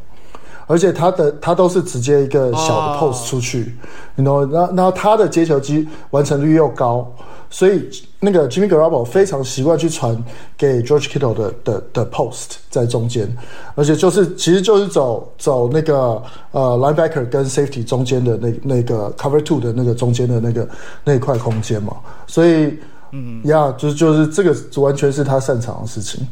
[0.66, 3.76] 而且他的他都是直接一个小的 post 出去，
[4.14, 4.50] 你懂吗？
[4.52, 7.11] 然后然后他的接球机完成率又高。
[7.48, 10.20] 所以那个 Jimmy Garoppolo 非常习惯去传
[10.59, 13.33] 给 George Kittle 的的的 post 在中间，
[13.76, 20.68] 而且就是其实就是走走那个呃 linebacker 跟 safety 中间的那那个 cover two 的那个中间的那个
[21.05, 22.76] 那一块空间嘛，所以
[23.12, 26.26] 嗯呀，就就是这个完全是他擅长的事情，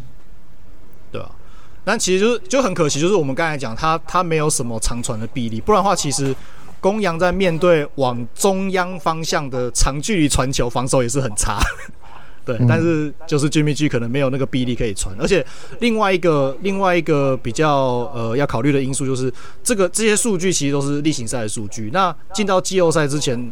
[1.85, 6.35] 但其实就是就很可惜，就是我们刚才讲他他没有什么长传的臂力，不然的话其实。
[6.81, 11.59] 公羊在面对往中央方向的长距离传球，防守也是很差，
[12.45, 12.61] 对。
[12.69, 15.43] 但是就是 Jimmy G 可能没有那个臂力可以传，而且
[15.81, 17.75] 另外一个另外一个比较
[18.15, 21.89] 呃要考虑的因素就是这个这些数据其实都是例行赛的数据。
[21.91, 23.51] 那进到季后赛之前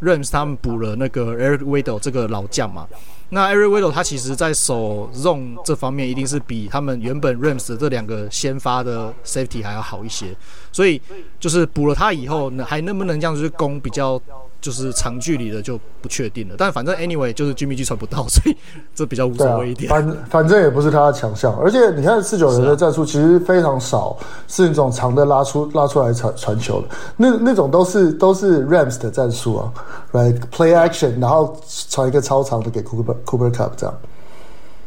[0.00, 2.86] ，Rams 他们补了那个 Eric Weddle 这个老将嘛。
[3.30, 10.34] 那 e r i w i d o 他其实在守 zone 这方面一定是比他们原本 Rams 的这两个先发的 Safety 还要好一些，
[10.72, 11.00] 所以
[11.38, 14.20] 就是补了他以后，呢，还能不能这样子攻比较？
[14.68, 18.54] 就是长距离的就不确定了，但反正 anyway 就是 Jimmy G 传不到，所以
[18.94, 19.90] 这比较无所谓一点。
[19.90, 24.14] 啊、反反正也不是他的强项，而且你看四九人的战术其实非常少，
[24.46, 29.72] 是那种长的拉出拉出来传传球的，那那种都是都是 Rams 的战术啊
[30.12, 33.98] ，right play action，然后传一个超长的给 Cooper Cooper Kupp 这样。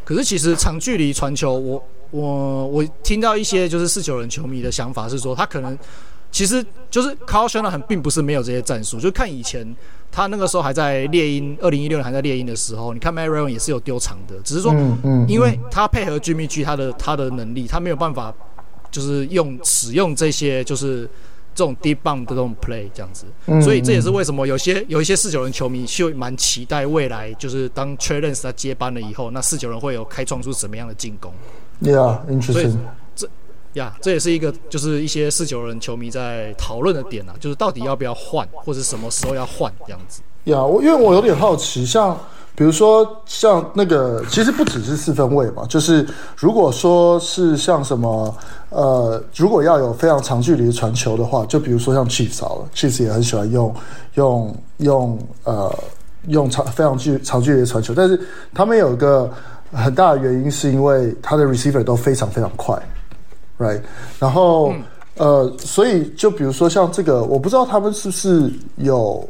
[0.06, 5.76] 可是其实长距离传球，我我我听到一些就是四九人球迷的想法是说，他可能。
[6.32, 9.76] 其实就是 Kyle Shanahan 并不是没有这些战术，就看以前
[10.10, 14.74] 他那个时候还在猎鹰，二零一六年还在猎鹰的时候，你看 Matt Ryan 也是有丢长的，只是说，
[15.28, 18.34] 因为他配合 Jimmy G 他的他的能力，他没有办法
[18.90, 21.10] 就是用使用这些就是
[21.54, 23.26] 这种 deep bomb 的这种 play 这样子，
[23.62, 31.34] 所以这也是为什么有些有一些四九人球迷就蛮期待未来就是当 Trey Lance 他接班了以后，那四九人会有开创出什么样的进攻
[31.82, 32.78] ？Yeah，interesting。
[33.74, 40.22] 呀这也是一个就是一些四九人球迷在讨论的点啊，就是到底要不要换，或者什么时候要换这样子。
[40.46, 42.18] 呀，我因为我有点好奇，像
[42.56, 46.06] 比如说像那个，其实不只是四分卫嘛，就是
[46.36, 48.36] 如果说是像什么
[48.70, 53.74] 呃，如果要有非常长距离的传球的话，就比如说像 Chiefs 好了，Chiefs 也很喜欢用
[54.16, 55.74] 用用呃
[56.28, 58.20] 用长非常距长距离的传球，但是
[58.54, 59.32] 他们有一个
[59.72, 62.76] 很大的原因是因为他的 receiver 都非常非常快。
[63.62, 63.80] Right，
[64.18, 64.84] 然后、嗯、
[65.18, 69.24] 呃，所以就比如说像这个，我不知道他们是不是有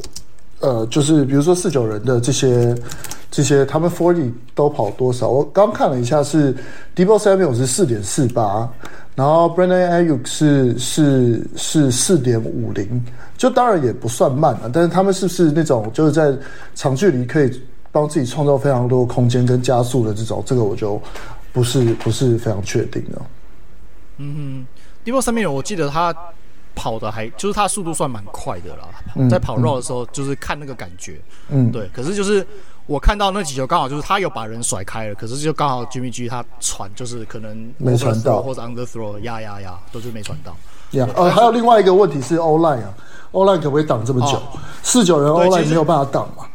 [0.62, 2.74] 呃，就是比如说四九人的这些
[3.30, 5.28] 这些，他们 forty 都跑多少？
[5.28, 6.56] 我刚看了一下是
[6.96, 8.70] Deebo Samuel 是四点四八，
[9.16, 13.04] 然后 Brandon Aiyuk 是是是四点五零，
[13.38, 16.34] 就当然也不算慢了，但是他们是不是那种就是在
[16.74, 21.02] 长距离可以帮自己创造非常多空间跟加速的这种，这个我就
[21.52, 23.22] 不是不是非常确定的。
[24.18, 24.68] 嗯哼
[25.06, 26.16] ，Deebo Samuel 我记得他
[26.74, 31.20] 跑的还就是他速度算蛮快的啦，嗯、在跑绕的时候就是看那个感觉，
[31.50, 31.88] 嗯，对。
[31.94, 32.46] 可是就是
[32.86, 40.56] 我看到那几球刚好就是他有把人甩开了，可是就刚好 Jimmy G 他传就是可能没传到，或者 under throw 压压压都是没传到。
[40.92, 42.94] 呀，呃，还有另外一个问题是 O line 啊
[43.32, 44.42] ，O line 可不可以挡这么久？
[44.82, 46.46] 四九、哦、人 O line 没有办法挡嘛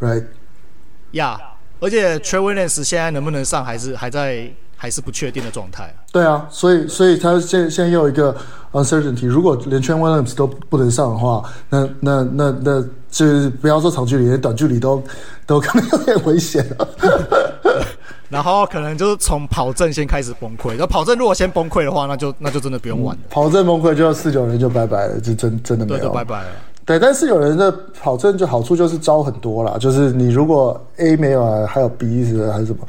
[0.00, 0.24] ，right？
[1.12, 1.38] 呀，
[1.80, 4.50] 而且 Trey Williams 现在能不能上还是还在。
[4.80, 5.92] 还是不确定的状态。
[6.12, 8.34] 对啊，所以所以他现在现在又有一个
[8.72, 15.02] uncertainty，如果连 Trent Williams 都不能上的话，那那那那就是不要说长距离，连短距离都
[15.44, 16.88] 都 可能有点危险了。
[18.30, 23.22] 然后可能就是从跑阵先开始崩溃，然后跑阵如果先崩溃的话，那就那就真的不用玩了。
[23.24, 25.98] 嗯、跑阵崩溃就要四九人就拜拜了，就真真的没有。
[25.98, 26.48] 对，就拜拜了。
[26.84, 32.86] 对，但是有人的跑阵就好处就是招很多啦，就是你如果 A 没有啊，还有 B 是还是什么。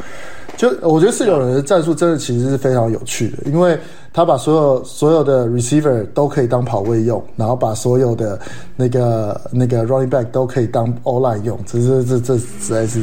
[0.60, 3.80] 就我觉得四九人的战术真的其实是非常有趣的，因为
[4.12, 8.38] 他把所有所有的 receiver 都可以当跑位用，然后把所有的
[8.76, 13.02] 那个那个 running back 都可以当 all line 用，这这这这实在是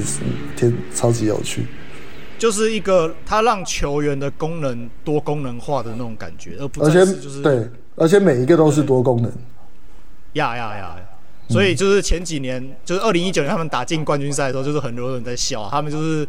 [0.55, 1.67] 天超级有趣。
[2.39, 6.93] 就是一个他让球员的功能多功能化的那种感觉，而不是
[7.23, 9.33] 就是对，而且每一个都是多功能。
[10.35, 10.95] 呀呀呀！
[11.49, 16.29] 所以就是前几年，就是二零一九年他们打进冠军赛的时候，就是很多人在笑，他们就是。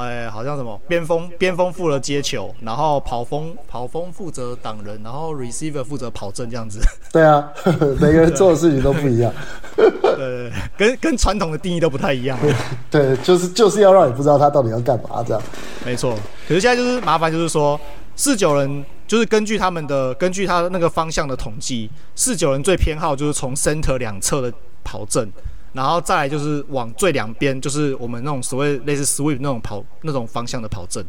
[0.00, 6.80] 哎，好像什么边锋，边锋负责接球，然后跑锋，跑锋负责挡人，然后 receiver 负责跑阵这样子。
[7.12, 7.50] 对啊，
[8.00, 9.32] 每个人做的事情都不一样。
[9.76, 12.38] 对，对，对，跟跟传统的定义都不太一样。
[12.90, 15.42] 对，就是就是要让你不知道他到底要干嘛这样。
[15.84, 16.14] 没错，
[16.46, 17.80] 可是现在就是麻烦，就是说
[18.16, 24.52] 四九人就是根据他们的根据他那个方向的统计，四九人最偏好就是从 center 两侧的
[24.84, 25.30] 跑阵。
[25.78, 31.06] 然后再来就是往最两边，就是我们那种所谓类似 sweep 那种跑那种方向的跑阵。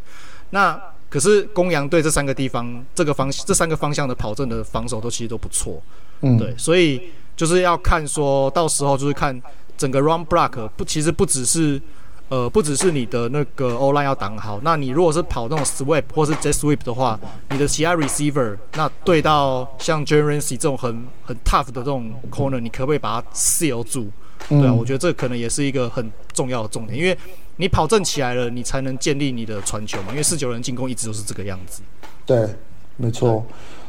[0.51, 0.79] 那
[1.09, 5.81] 可是公羊队这三个地方，这个方这三个方向的跑阵的防守都其实都不错。
[6.21, 7.01] 嗯，对，所以
[7.35, 9.41] 就是要看说到时候就是看
[9.75, 11.81] 整个 run block 不，其实不只是
[12.27, 22.13] 呃不只是你的那个 O line 要挡好，那你如果是跑那种 sweep 或是 jet sweep 的话，你的其他 receiver 那对到像 Jalen Ramsey 这种很很 tough 的这种
[22.29, 24.11] corner，你可不可以把它 seal 住？
[24.47, 27.17] 对啊，我觉得这可能也是一个很重要的重点，因为
[27.57, 30.07] 你跑正起来了，你才能建立你的传球嘛。
[30.11, 31.81] 因为四九人进攻一直都是这个样子。
[32.25, 32.47] 对，
[32.97, 33.45] 没错。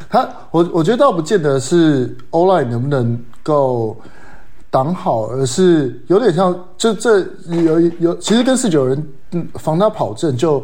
[0.09, 3.97] 他我我觉得倒不见得是 O-line 能不能够
[4.71, 9.07] 挡好，而是有点像，就这有有，其实跟四九人
[9.55, 10.63] 防他跑正就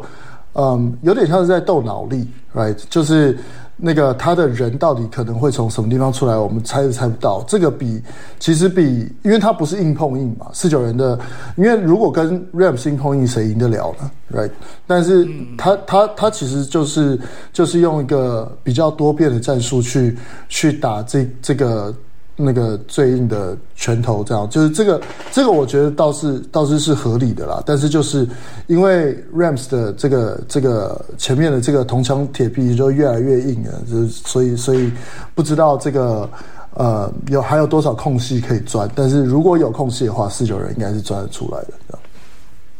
[0.53, 2.77] 嗯有点像是在斗脑力，right？
[2.89, 3.37] 就是。
[3.79, 6.35] 那个他的人到底可能会从什么地方出来？
[6.35, 7.43] 我们猜都猜不到。
[7.47, 8.01] 这个比
[8.39, 11.17] 其实比，因为他不是硬碰硬嘛，四九人的。
[11.55, 14.51] 因为如果跟 Rams 硬碰硬，谁赢得了呢？Right？
[14.87, 17.19] 但是他他他其实就是
[17.53, 20.17] 就是用一个比较多变的战术去
[20.49, 21.93] 去打这这个。
[22.39, 27.63] 那个最硬的拳头，这样就是这个，这个我觉得倒是倒是是合理的啦。
[27.65, 28.29] 但是就是
[28.67, 34.91] 因为 Rams 的这个这个前面的这个铜墙铁壁就越来越硬了，就是所以所以
[35.33, 36.29] 不知道这个
[36.75, 38.87] 呃有还有多少空隙可以钻。
[38.93, 41.73] 但是如果有空隙的话，四九人应该是钻得出来的。
[41.87, 42.03] 这样。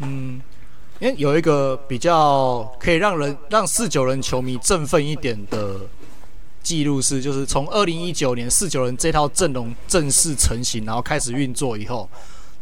[0.01, 0.39] 嗯，
[0.99, 5.77] 因为有一个比较可以让人让四九人球迷振奋一点的。
[6.67, 12.09] 记录是，就是从二零一九年四九人这套阵容正式成型，然后开始运作以后，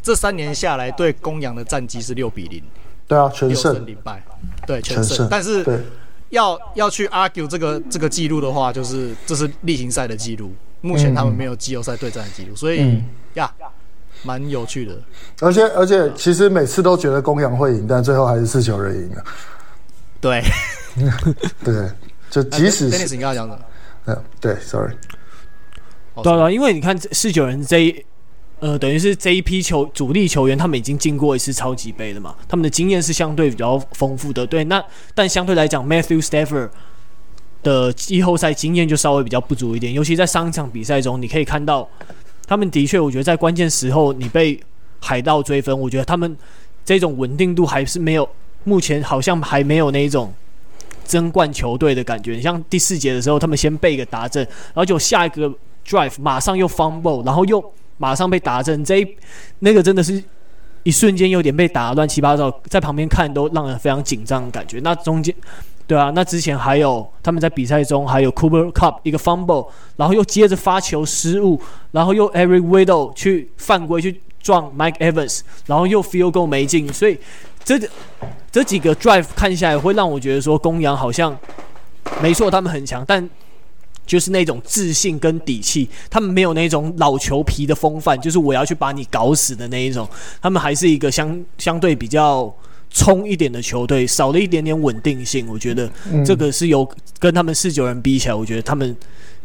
[0.00, 2.62] 这三年下来对公羊的战绩是六比零。
[3.08, 4.22] 对啊，全胜零败，
[4.64, 5.26] 对全胜。
[5.28, 5.84] 但是
[6.28, 13.52] 要要去 argue 这个这个记录的话，就是这是例行赛的记录，目前他们没有季后赛对战的记录，所以、嗯、呀，
[14.22, 14.96] 蛮有趣的。
[15.40, 19.24] 而且而且，其实每次都觉得公羊会赢，但最后还是四九人赢了。
[20.20, 20.44] 对，
[21.64, 21.90] 对，
[22.30, 23.16] 就即使是。
[23.16, 23.60] 你刚刚讲的。
[24.06, 24.94] 嗯，对，sorry，
[26.22, 28.04] 对了，因为你看四九人这一，
[28.60, 34.46] 呃，等于是这一批球主力球员，他们已经进过一次超级杯了嘛，他们的经验是相对比较丰富的。
[34.46, 34.80] 对，那
[35.12, 36.70] 但相对来讲，Matthew Stafford
[37.64, 41.88] 的季后赛经验就稍微比较不足一点，尤其在上一场比赛中，你可以看到，
[42.46, 44.60] 他们的确，我觉得在关键时候你被
[45.00, 46.36] 海盗追分，我觉得他们
[46.84, 48.28] 这种稳定度还是没有，
[48.62, 50.32] 目前好像还没有那一种。
[51.06, 55.50] 争冠球队的感觉，你像第四节的时候，他们先被一个达阵，然后就下一个
[55.86, 57.64] drive 马上又 fumble，然后又
[57.98, 59.16] 马上被达阵，这一
[59.60, 60.22] 那个真的是
[60.82, 64.80] 一瞬间有点被打乱七八糟，在旁边看都让人非常紧张的感觉。
[64.82, 65.34] 那中间，
[65.86, 71.60] 对啊，那之前还有他们在比赛中还有 Cooper Cup 一个 fumble，然后又接着发球失误，
[71.92, 77.18] 然后又 Eric Weddle 去犯规去撞 Mike Evans，然后又 field goal 没进，所以。
[77.66, 77.76] 这
[78.52, 81.36] 这几个 drive 看下来，会让我觉得说，公羊好像
[82.22, 83.28] 没错，他们很强，但
[84.06, 90.08] 就是那种自信跟底气，他们没有那种老球皮的风范，就是我要去把你搞死的那一种。
[90.40, 92.54] 他们还是一个相相对比较
[92.88, 95.48] 冲一点的球队，少了一点点稳定性。
[95.48, 95.90] 我觉得
[96.24, 98.96] 这个是有跟他们四九人比起来，我觉得他们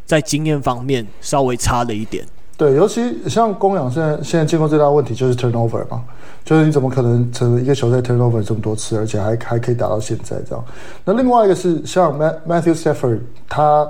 [0.06, 2.24] 在经验方面稍微差了一点。
[2.62, 6.04] 对，尤其像公羊现在现在经过最大的问题就是 turnover 嘛，
[6.46, 10.64] 就是你怎么可能成为一个球队 turnover 这么多次，而且还还可以打到现在这样？
[11.04, 12.16] 那另外一个是像
[12.48, 13.90] Matthew Stafford，他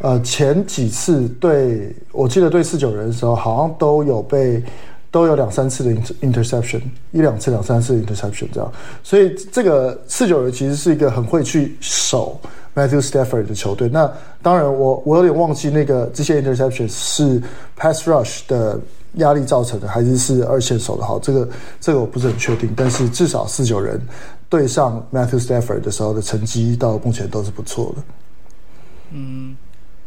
[0.00, 4.62] 呃前几次对我记得对四九人的时候，好像都有被
[5.10, 6.80] 都有两三次的 interception，
[7.12, 12.40] 一两次两三次的 interception 这样，所以这个四九人其实是一个很会去守。
[12.72, 17.42] Matthew Stafford 的球队，那当然我我有点忘记那个这些 interception 是
[17.76, 18.78] pass rush 的
[19.14, 21.18] 压力造成的，还是是二线守的好？
[21.18, 21.48] 这个
[21.80, 24.00] 这个我不是很确定，但是至少四九人
[24.48, 28.02] 对上 Matthew Stafford 的时候的成绩到目前都是不错的。
[29.10, 29.56] 嗯，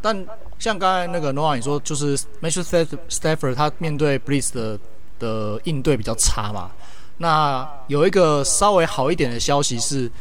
[0.02, 0.26] 但
[0.58, 4.80] 像刚才那个 Noah 你说，就是 Matthew Stafford 他面对 Brees 的
[5.24, 6.70] 的应对比较差嘛？
[7.18, 10.12] 那有一个稍微好一点的消息是。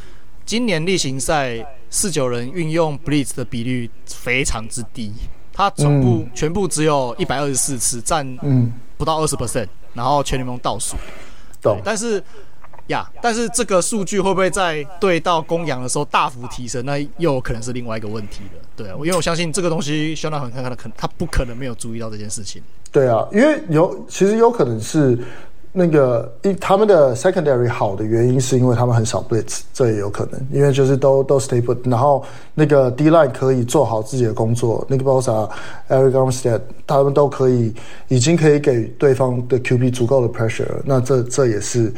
[0.44, 5.12] 今年例行赛四九人运用 blitz 的比率非常之低，
[5.52, 8.26] 他总部、嗯、全部只有一百二十四次，占
[8.98, 10.96] 不到二十 percent，然后全联盟倒数。
[11.62, 12.22] 对，但是
[12.88, 16.84] 呀，但是这个数据会不会在对到公羊的时候大幅提升？
[16.84, 18.60] 那又有可能是另外一个问题了。
[18.76, 22.62] 对啊，因为我相信这个东西，肖纳很看看的可他不可能没有注意到这件事情。
[22.90, 25.18] 对啊，因为有其实有可能是。
[25.74, 32.22] 那个，因他们的 secondary 好的原因是因为他们很少 blitz，这也有可能，因为就是都都 stay put，然后
[32.54, 35.48] 那个 D line 可以做好自己的工作，那个 Bosa、
[35.88, 37.72] Arik Armstead 他们都可以，
[38.08, 41.90] 已经可以给对方的 QB 足够的 pressure，那这这也是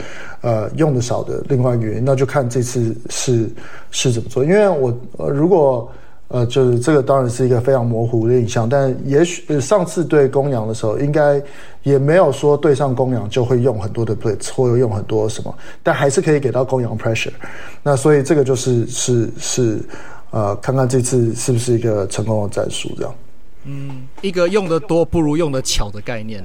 [0.42, 3.50] 呃用的少的另外一个原因，那就看这次是
[3.90, 5.90] 是怎么做，因为我呃如果。
[6.28, 11.40] 呃，就是这个当然是一个非常模糊的印象，但也许、呃、上次对公羊的时候，应该
[11.82, 17.30] 也没有说对上公羊就会用很多的 blitz 或者用很多什么，但还是可以给到公羊 pressure。
[17.82, 19.80] 那所以这个就是是是
[20.30, 23.14] 呃，看看这次是不是一个成功的战术这样。
[23.64, 26.42] 嗯，一个用的多不如用的巧的概念。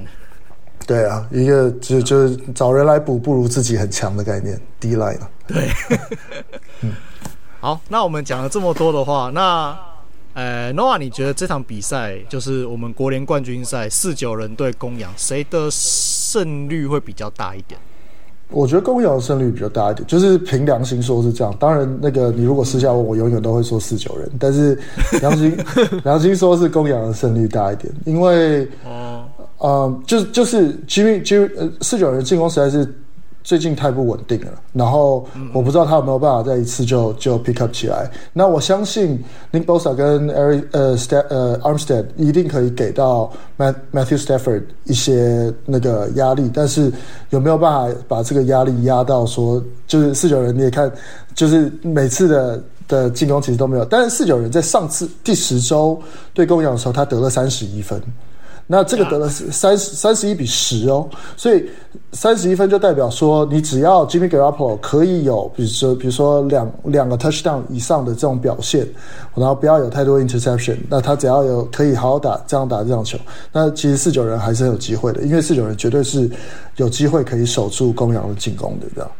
[0.86, 5.18] 对啊，一个就就是找人来补不如自己很强的概念，D line。
[5.46, 5.68] 对。
[6.82, 6.92] 嗯。
[7.60, 9.76] 好，那我们讲了这么多的话，那，
[10.32, 17.78] 呃，Noah，你觉得这场比赛就是我们国联冠军赛四九人对公羊，谁的胜率会比较大一点？
[18.48, 21.54] 我觉得公羊的胜率比较大一点，就是凭良心说是这样。
[21.60, 24.78] 当然，那个你如果私下问我，永远都会说四九人，但是
[25.20, 25.54] 良心
[26.02, 29.26] 良心说是公羊的胜率大一点，因为，哦，
[29.58, 32.90] 呃，就就是吉米吉呃四九人进攻实在是。
[33.42, 38.10] 最近太不稳定了，然后我不知道他有没有办法再一次就就 pick up 起来。
[38.32, 39.18] 那我相信
[39.50, 46.92] Nick Bosa 跟 Ari 呃 Ste 呃 Armstead 一定可以给到 Matthew Stafford 一些那个压力，但是
[47.30, 50.92] 有没有办法把这个压力压到说，就是四九人你也看，
[51.34, 56.00] 就是每次的的进攻其实都没有，但是四九人在上次第十周
[56.34, 58.00] 对公羊的时候，他得了三十一分。
[58.72, 61.68] 那这个得了三十三十一比十哦，所以
[62.12, 68.86] 三十一分就代表说，你只要 Jimmy Garoppolo 可以有，比如说比如说两两个 touchdown 以上的这种表现，
[69.34, 73.18] 然后不要有太多 interception，那他只要有可以好好打这样打这样球，
[73.50, 76.30] 那其实四九人还是很有机会的，因为四九人绝对是
[76.76, 79.10] 有机会可以守住公羊的进攻的，这样，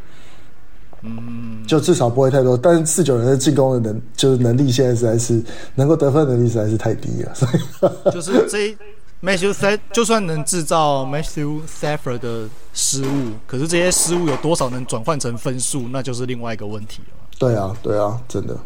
[1.02, 5.42] 嗯，就至少不会太多，但是四九人的进攻的能就是能力现在实在是
[5.74, 8.10] 能够得分能力实在是太低了，所以。
[8.14, 8.76] 就是这。
[9.22, 17.14] Matthew Stafford 就算能制造 Matthew Stafford 的失误，可是这些失误有多少能转换成分数，那就是另外一个问题了。
[17.38, 18.56] 对啊，对啊，真的。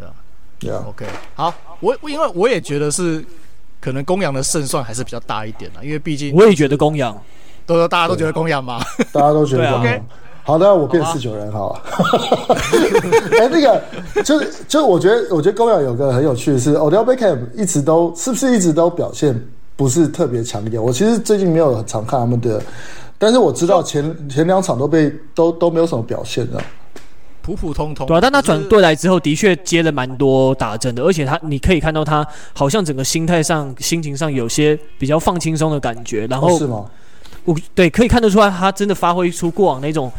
[0.61, 3.22] 对啊，OK，好，我因为我也觉得是
[3.80, 7.20] 可能公羊的胜算还是比较大一点啦，因为毕竟我也觉得公羊，
[7.66, 8.80] 都说大家都觉得公羊嘛，
[9.12, 9.96] 大家都觉得公羊。
[9.96, 10.05] 啊、
[10.44, 11.82] 好的，我变四九人好了。
[13.32, 13.82] 哎、欸，那个
[14.22, 19.34] 就是就是，我觉得我觉得公羊有个很有趣的是，Odell Beckham 一直都是不是一直都表现。
[19.77, 20.79] 不是特别强烈。
[20.79, 22.62] 我其实最近没有很常看他们的，
[23.18, 26.62] 但是我知道前前两场都被都都没有什么表现的，
[27.43, 28.07] 普普通通。
[28.07, 36.27] 对啊，但他转队来之后，的确接了蛮多打针的，而且他你可以看到他好像整个心态上、心情上有些比较放轻松的感觉。
[36.27, 36.85] 然后、哦、是吗？
[37.45, 40.11] 我对可以看得出来，他真的发挥出过往那种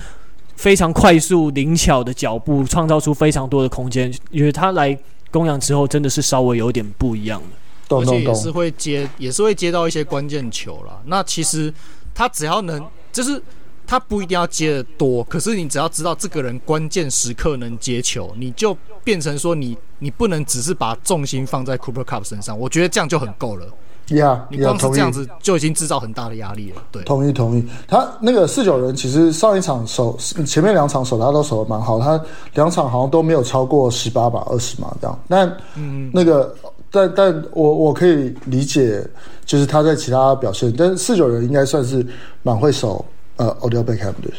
[0.55, 4.13] 非常快速、灵巧的脚步，创造出非常多的空间。
[4.29, 4.95] 因为他来
[5.31, 7.47] 公羊之后，真的是稍微有点不一样的。
[7.89, 10.99] 而且也是会接，也是会接到一些关键球啦。
[11.05, 11.73] 那其实
[12.13, 13.41] 他只要能，就是
[13.85, 22.57] 他不一定要接的多，可是你只要知道这个人关键时刻能接球，你就变成说你你不能只是把重心放在 Cooper Kupp 身上。
[22.57, 23.67] 我觉得这样就很够了。
[24.09, 26.81] 呀，你光是这样子就已经制造很大的压力了。
[26.91, 27.67] 对，同意同意。
[27.87, 32.19] 他那个四九人其实上一场守前面两场守他都守的蛮好，他
[32.53, 35.19] 两场好像都没有超过十八把二十码这样。
[35.27, 36.55] 但嗯，那个。
[36.95, 39.05] 但但我我可以理解，
[39.45, 42.05] 就是他在其他表现，但是四九人应该算是
[42.41, 44.31] 蛮会守呃 Odell Beckham 的。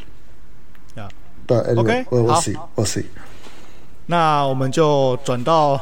[0.94, 1.06] 呀，
[1.46, 3.04] 对，OK，我我 see，我 see。
[4.06, 5.78] 那我们就转到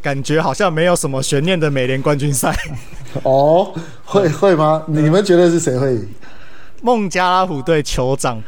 [0.00, 2.54] 感觉好像没有什么悬念的美联冠军赛。
[3.24, 4.84] 哦，会 会吗？
[4.86, 6.08] 你们觉得是谁会赢？
[6.82, 8.40] 孟加拉虎队酋长。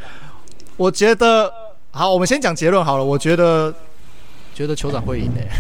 [0.77, 1.53] 我觉得
[1.91, 3.05] 好，我们先讲结论好了。
[3.05, 3.75] 我觉得
[4.55, 5.51] 觉得酋长会赢诶、欸。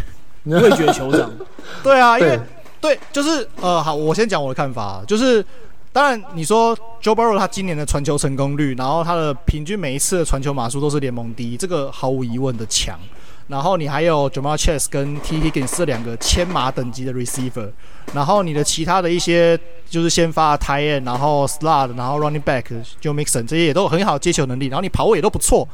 [0.44, 1.30] 我也觉得酋长，
[1.82, 2.38] 对啊，因为
[2.80, 5.44] 对，就是呃，好，我先讲我的看法，就是
[5.90, 12.98] 当然你说 Joe Burrow 他今年的传球成功率，然后他的平均每一次的传球码数都是联盟第一，这个毫无疑问的强。
[13.46, 17.70] 然后你还有 Ja'Marr Chase 跟 Tee Higgins 这两个千码等级的 receiver，
[18.14, 22.64] 然后你的其他的一些就是先发 tight end，然后 slot，然后 running back
[23.02, 25.68] Joe Mixon 这些也都很好接球能力，然后你跑位也都不错，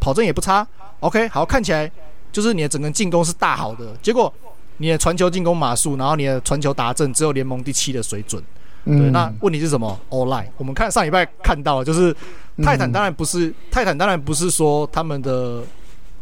[0.00, 0.66] 跑阵也不差。
[1.00, 1.90] OK，好，看起来。
[2.32, 4.32] 就是你的整个进攻是大好的，结果
[4.78, 8.42] 你的传球进攻码数，然后你的传球达阵只有联盟第七的水准。
[8.84, 12.14] 对，那问题是什么？O-line，我们看上礼拜看到，就是
[12.62, 15.60] 泰坦当然不是、嗯、泰坦，当然不是说他们的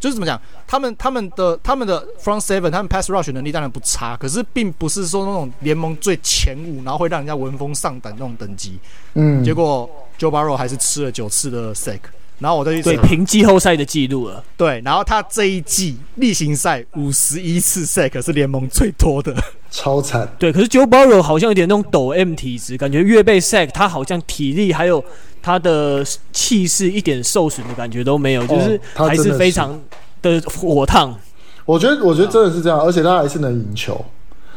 [0.00, 8.78] 就是怎么讲，他们他们的他们的 front seven，他们 pass rush 能力当然不差，可是并不是说那种联盟最前五，然后会让人家闻风丧胆那种等级。
[9.12, 9.86] 嗯，结果
[10.18, 12.00] Joe Barrow 还是吃了九次的 sack。
[12.44, 14.44] 然后我再去对平季后赛的记录了。
[14.54, 19.34] 对，然后他这一季例行赛五十一次 sack 是联盟最多的，
[19.70, 20.28] 超惨。
[20.38, 25.02] 对，可是 Joe Burrow 好像有点那种抖 M 体质，感觉越被 sack，他好像体力还有
[25.40, 29.80] 他的气势一点受损的感觉都没有，就是还是非常
[30.20, 31.12] 的火烫。
[31.12, 31.16] 哦、
[31.64, 34.04] 我觉得，我觉得真的是这样，而且他还是能赢球。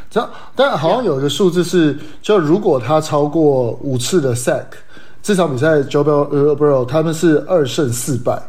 [0.10, 4.66] 这样，但好像有一个数字是，就如果他超过五次的 sack。
[5.22, 8.42] 这场比赛，Joe Burrow 他们是二胜四败，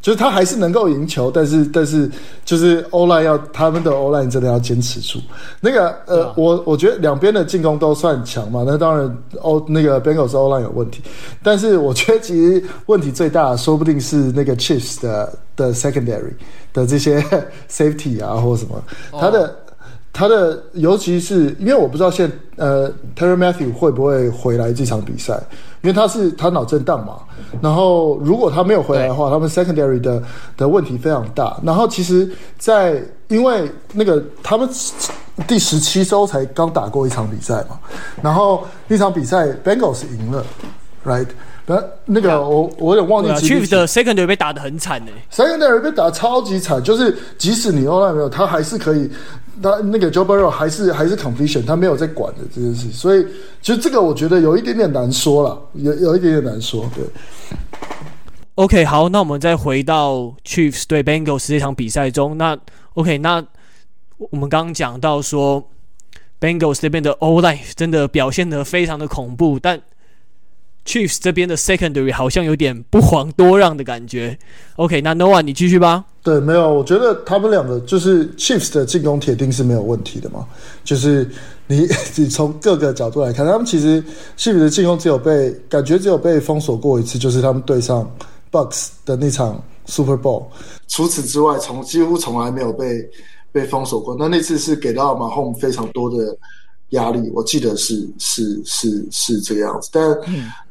[0.00, 2.10] 就是他还是能够赢球，但是但是
[2.44, 5.18] 就是 O-line 要他们的 O-line 真的要坚持住。
[5.60, 11.02] 那个呃，啊、我我觉得两边的进攻都算强嘛，那当然 O 那个 Bengals O-line 有问题，
[11.42, 16.32] 但是我觉得其实问题最大，说不定是那个 Chiefs 的的 Secondary
[16.72, 17.20] 的这些
[17.68, 19.46] Safety 啊或什么，他的。
[19.46, 19.54] 哦
[20.12, 25.40] 他的，尤其是因为我不知道现呃，Tyrann Mathieu 会不会回来这场比赛，
[25.82, 27.18] 因为他是他脑震荡嘛。
[27.62, 30.22] 然后如果他没有回来的话，他们 secondary 的
[30.56, 31.56] 的问题非常大。
[31.62, 34.68] 然后其实，在因为那个他们
[35.46, 37.78] 第十七周才刚打过一场比赛嘛，
[38.20, 40.44] 然后那场比赛 Bengals 赢了
[41.06, 41.28] ，right？
[41.66, 49.08] 那那个我我有点忘记 Chiefs 的 secondary 被打得很惨呢，secondary 被打超级惨，就是即使你 O-line 没有，他还是可以。
[49.62, 53.24] 他那个 Joe Burrow 还是还是 completion，他没有在管的这件事，所以
[53.60, 56.90] 其实这个我觉得有一点点难说了，有有一点点难说。
[56.94, 57.04] 对
[58.54, 62.58] ，OK，好，那我们再回到 Chiefs 对 Bengals 这场比赛中，那
[62.94, 63.44] OK，那
[64.18, 65.68] 我们刚刚讲到说
[66.40, 69.80] Bengals 这边的 O-line 真的表现得非常的恐怖，但
[70.86, 74.38] Chiefs 这边的 secondary 好像有点不遑多让的感觉。
[74.76, 76.06] OK，那 Noah 你继续吧。
[76.22, 80.46] 对，没有，我觉得他们两个就是 Chiefs 的进攻铁定是没有问题的嘛。
[80.84, 81.28] 就是
[81.66, 84.02] 你你从各个角度来看，他们其实
[84.36, 88.10] Chiefs 的进攻只有被感觉只有被封锁过一次，就是他们对上
[88.52, 90.44] Bucks 的那场 Super Bowl。
[90.88, 93.08] 除此之外，从几乎从来没有被
[93.52, 94.16] 被封锁过。
[94.18, 96.36] 那那次是给到 Mahomes 非常多的。
[96.90, 100.02] 压力，我记得是是是是这个样子，但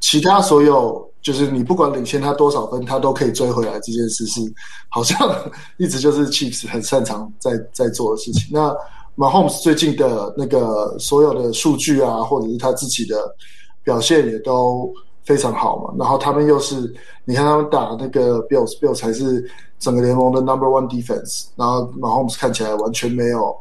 [0.02, 3.74] 其他所有就是你不管领先他多少分，他都可以追回来。
[3.82, 4.42] 这件事是
[4.90, 5.18] 好像
[5.78, 8.50] 一直就是 Chiefs 很擅长在在做的事情。
[8.52, 8.76] 那
[9.18, 13.36] Mahomes 最近的那个所有的数据啊，或者是他自己的
[13.84, 14.92] 表现也都
[15.26, 15.94] 非常好嘛。
[16.00, 16.94] 然后他们又是
[17.26, 19.46] 你看他们打那个 Bills，Bills 才是
[19.78, 23.56] 整个联盟的 Number One Defense，然后 Mahomes 看起来完全没有。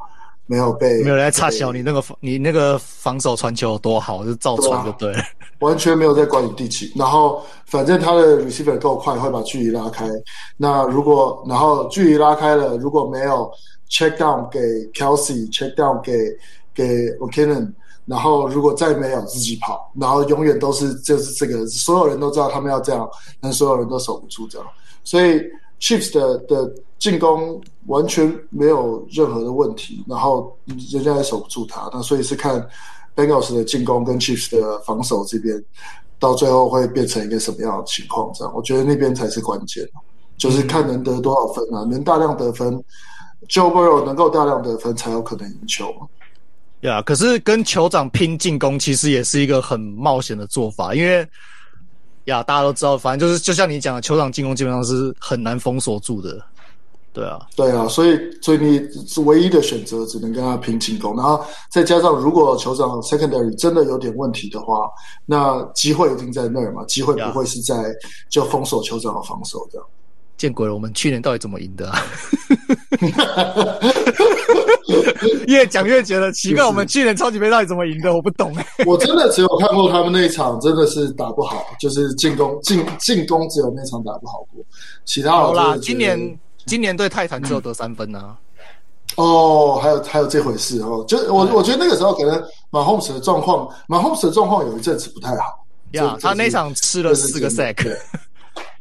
[0.49, 5.23] 没有被没有人来插小你那个防你那个防守传球有多好，就照传就对了，
[5.61, 6.91] 完全没有在管你第几。
[6.97, 10.09] 然后反正他的 receiver 够快，会把距离拉开。
[10.57, 13.51] 那如果然后距离拉开了，如果没有
[13.91, 14.59] check down 给
[14.93, 16.13] Kelsey，check down 给
[16.75, 17.71] 给 McKinnon，
[18.07, 23.07] 然后如果再没有自己跑，然后永远都是就是这个，所有人都知道他们要这样，
[23.39, 24.67] 但所有人都守不住这样。
[25.05, 25.43] 所以
[25.81, 26.75] Chiefs 的的。
[26.99, 30.53] 进攻完全没有任何的问题，然后
[30.91, 32.61] 人家也守不住他，那所以是看
[33.15, 35.63] Bengals 的进攻跟 Chiefs 的防守这边，
[36.19, 38.33] 到最后会变成一个什么样的情况？
[38.35, 39.89] 这样，我觉得那边才是关键，
[40.37, 42.75] 就是看能得多少分啊，能大量得分
[43.49, 45.95] ，Joe Burrow 能够大量得分才有可能赢球。
[46.81, 51.25] 呀可是跟酋长拼进攻其实也是一个很冒险的做法，因为
[52.29, 56.41] 呀，大家都知道，反正就是就像你讲的，球场进攻基本上是很难封锁住的。
[57.11, 58.81] 对啊，对啊，所以所以你
[59.23, 64.89] 唯一的选择只能跟他拼进攻，然后再加上如果酋长 secondary 真的有点问题的话，
[65.27, 67.75] 那机会一定在那儿嘛，机会不会是在
[68.29, 69.87] 就封锁酋长的防守这样。
[70.39, 72.01] 见鬼了，我们去年到底怎么赢的啊？
[75.47, 78.15] 越讲越觉得奇怪，我们去年超级杯到底怎么赢的？
[78.15, 78.57] 我不懂。
[78.87, 84.65] 我真的只有看过他们那一场，真的是打不好，就是进攻进进攻只有那场打不好过，
[85.05, 86.39] 其他好啦，今年。
[86.67, 88.37] 今年对泰坦只有得三分呢。
[89.17, 95.65] 哦，还有还有这回事哦，就我我觉得那个时候可能马霍姆斯的状况，马霍姆斯的状况有一阵子不太好。
[95.93, 97.97] 呀，他那场吃了四个 sack。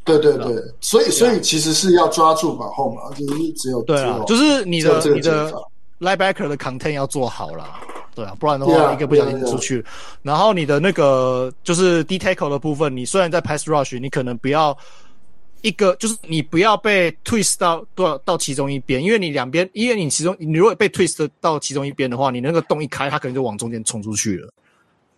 [0.08, 5.53] 对对对，所以所以其实是要抓住马后嘛，就是只有对啊，就是你的你的
[5.99, 7.80] linebacker 的 content 要做好啦，
[8.16, 9.84] 对啊，不然的话一个不小心出去。
[10.22, 14.78] 然后你的那个就是 detackle 的部分，你虽然在 pass rush，你可能不要。
[15.64, 24.53] 一个就是你不要被 twist 到多少到其中一边，因为你两边，因为你其中你如果被 twist 到其中一边的话，你那个洞一开，它可能就往中间冲出去了。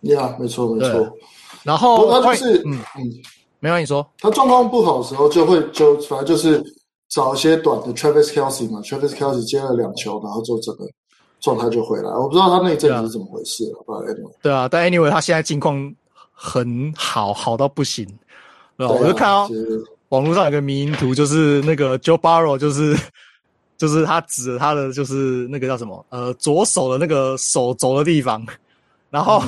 [0.00, 1.14] 呀，没错没错。
[1.62, 3.12] 然后他就是嗯嗯，
[3.60, 6.62] 没有你说，他状况不好的时候就会就反正就是
[7.08, 10.84] 找一些短的 Travis Kelsey 嘛，Travis Kelsey 接了两球，然后就整个
[11.40, 12.10] 状态就回来。
[12.10, 14.32] 我不知道他那一阵子是怎么回事，不知道 anyway。
[14.42, 15.94] 对啊，但 anyway 他现在近况
[16.32, 18.06] 很好，好到不行。
[18.76, 19.48] 对啊，我就看到
[20.08, 22.96] 网络上有个迷因图，就是那个 Joe Barrow，就是
[23.76, 28.44] 就是他指着他的就是那个叫什么呃左手的那个手肘的地方，
[29.10, 29.42] 然后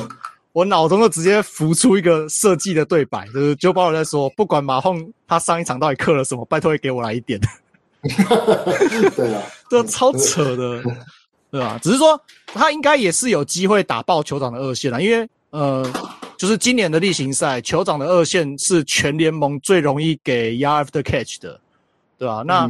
[0.52, 7.40] 我脑中就直接浮出一个设计的对白，就是 Joe Burrow 在说，不管马洪他上一场到底刻了什么，拜托也给我来一点。
[9.16, 10.82] 对啊， 这超扯的，
[11.50, 11.78] 对吧？
[11.82, 15.90] 只是说他应该也是有机会打爆酋长的二线啊，因为呃。
[16.38, 21.60] 就是今年的例行赛，酋长的二线是全联盟最容易给 yard after catch 的，
[22.18, 22.42] 对吧？
[22.44, 22.68] 那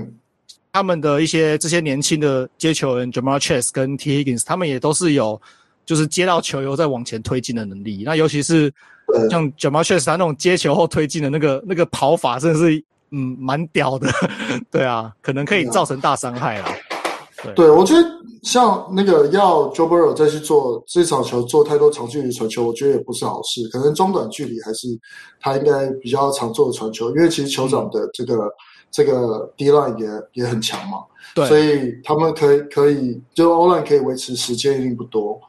[0.70, 5.41] 他们的一些这些年轻的接球人 Ja'Marr Chase 跟 Tee Higgins，他们也都是有
[5.85, 8.03] 就是接到球以后再往前推进的能力。
[8.05, 8.72] 那尤其是
[9.30, 14.09] 像 Ja'Marr Chase 他那种接球后推进的那个那个跑法，真的是嗯蛮屌的，
[14.70, 16.68] 对啊，可能可以造成大伤害啦。
[17.43, 18.09] 对，对，我觉得
[18.43, 23.68] 像那个要 Joe Burrow 再去做这场球做太多长距离传球，我觉得也不是好事。
[23.68, 24.87] 可能中短距离还是
[25.41, 28.51] 他应该比较常做的传球，因为其实酋长的这个、嗯、
[28.93, 30.09] 这个 D line 也
[30.43, 30.99] 也很强嘛，
[31.35, 35.41] 对，所以他们可以可以就 O line 可以维持时间一定不多。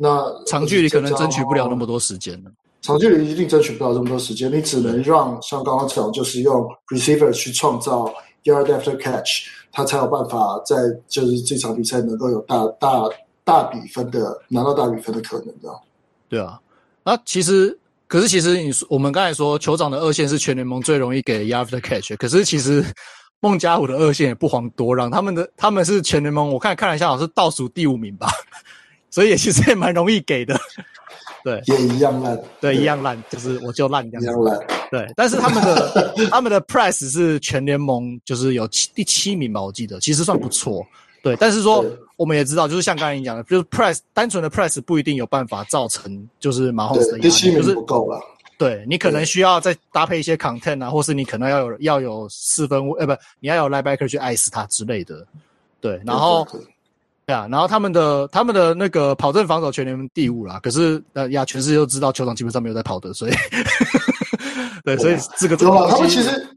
[0.00, 8.04] 那长距离可能争取不了那么多时间了，长距离一定争取不了这么多时间，你只能让像刚刚讲，就是用 receiver 去创造
[8.44, 9.48] yard after catch。
[9.70, 10.76] 他才有办法在
[11.08, 13.02] 就是这场比赛能够有大大
[13.44, 15.68] 大比分的拿到大比分的可能的。
[16.28, 16.58] 对啊，
[17.04, 22.84] 那其实可是其实你说我们刚才说酋长的二线是全联盟最容易给 yard after catch，可是其实
[23.40, 28.26] 孟加拉虎的二线也不遑多让，他们的他们是全联盟我看看了一下，好像是倒数第五名吧，
[29.10, 30.58] 所以也其实也蛮容易给的。
[31.44, 34.58] 对，也一样烂，对，一样烂，就是我就烂这样，一样烂，
[34.90, 35.06] 对。
[35.14, 40.84] 但是他们的 他们的 price 是全联盟就是有七第七名吧，我记得，其实算不错，
[41.22, 41.36] 对。
[41.36, 41.82] 但是说
[42.16, 48.20] 我们也知道，就是像刚才你讲的，就是 price 单纯的 price 不一定有办法造成就是马洪斯的压力，第七名不够了，
[48.58, 55.24] 对，你可能需要再搭配一些 content 啊，或是你可能要有要有四分呃不，你要有 linebacker 去爱死他之类的，
[55.80, 56.46] 对，然后。
[57.28, 63.32] 对啊，然后他们的他们的那个跑阵防守全联盟第五啦，可是呃呀，全世界都知道球场基本上没有在跑的，所以
[64.82, 66.48] 对，所以这个有啊，他们其实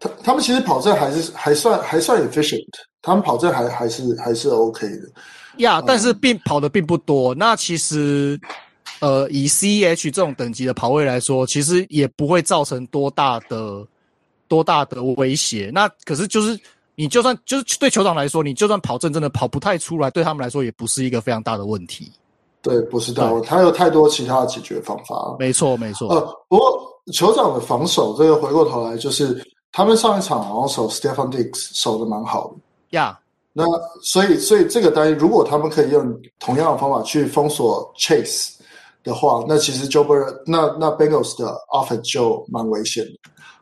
[0.00, 2.66] 他他们其实跑阵还是还算还算 efficient，
[3.00, 5.08] 他们跑阵还还是还是 OK 的
[5.58, 7.32] 呀，但是并跑的并不多。
[7.32, 8.36] 那其实
[8.98, 13.86] 呃，以 CEH 这种等级的跑位来说，其实也不会造成多大的
[14.48, 15.70] 多大的威胁。
[15.72, 16.58] 那可是就是。
[16.98, 22.10] 你就算就是对酋长来说，你就算跑阵真的跑不太出来，对他们来说也不是一个非常大的问题。
[22.60, 25.36] 对，不是大问题，他有太多其他的解决方法。
[25.38, 26.08] 没错，没错。
[26.08, 29.40] 呃，不过酋长的防守，这个回过头来就是
[29.70, 32.56] 他们上一场好像守 Stefon Diggs 守的蛮好的
[32.98, 33.16] 呀。
[33.16, 33.24] Yeah.
[33.52, 33.64] 那
[34.02, 38.56] 所以所以这个单，如果他们可以用同样的方法去封锁 Chase
[39.04, 43.12] 的话，那其实 Joe Burrow 那那 Bengals 的 offense 就蛮危险的。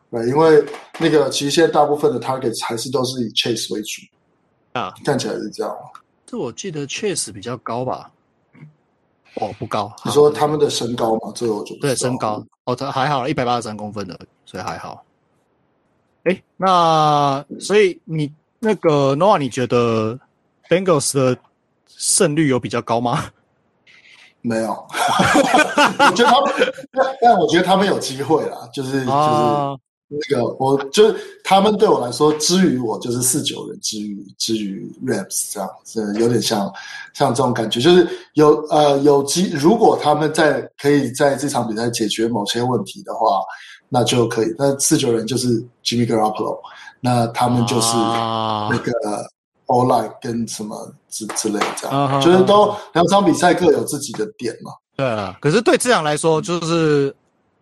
[0.09, 0.63] 对，因为
[0.99, 4.01] 那个其实现在大部分的 targets 还是都是以 Chase 为主
[4.71, 5.75] 啊，看起来是这样。
[6.25, 8.09] 这我记得 Chase 比较高吧？
[9.35, 9.93] 哦，不高。
[10.05, 11.31] 你说他们的身高吗？
[11.35, 15.03] 这个我觉得对身高哦，他还好，一百八十三公分的，所以还好。
[16.23, 20.17] 哎，那所以你那个 Noah，你觉得
[20.69, 21.37] Bengals 的
[21.87, 23.25] 胜率有比较高吗？
[24.41, 24.71] 没有，
[25.99, 26.73] 我觉得他们，
[27.21, 29.09] 但我觉得他们有机会啦，就是就是。
[29.09, 29.75] 啊
[30.09, 36.71] 那个，我就他们对我来说，之于我就是四九人之于之于 raps 这样子，有点像
[37.13, 43.43] 像这种感觉，就是有呃有机，如果他们在可以在这场比赛解决某些问题的话，
[43.89, 44.55] 那就可以。
[44.57, 46.57] 那四九人就是 Jimmy Garoppolo，
[47.01, 48.91] 那他们就是那个
[49.65, 54.71] O-line 跟什么之之类这样，啊、就是都两场比赛各有自己的点嘛。
[54.95, 57.13] 对啊，可是对这样来说，就是。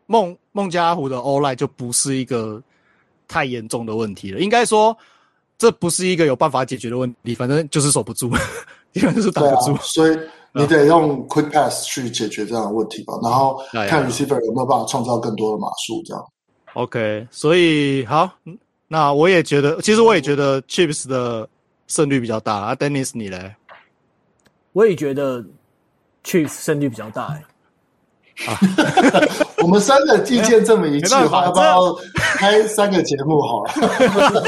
[0.08, 2.62] 孟孟加拉虎的 O-line 就不是一个
[3.28, 4.96] 太严重的问题了，应该说
[5.58, 8.30] 这不是一个有办法解决的问题，反正就是守不住，
[8.94, 10.18] 基本就是打不住，啊，所以
[10.54, 16.26] 你得用 quick pass 去解决这样的问题吧，然后看 receiver 有没有办法创造更多的码数，这样。
[16.74, 18.30] OK，所以好，
[18.88, 21.48] 那我也觉得，其实我也觉得 Chiefs 的
[21.88, 23.56] 胜率比较大啊，Dennis 你嘞？
[24.74, 25.42] 我也觉得
[26.24, 27.44] Chiefs 胜率比较大，欸，
[28.48, 28.60] 啊，
[29.64, 33.74] 我们三个意见这么一致的话，要不要开三个节目好了？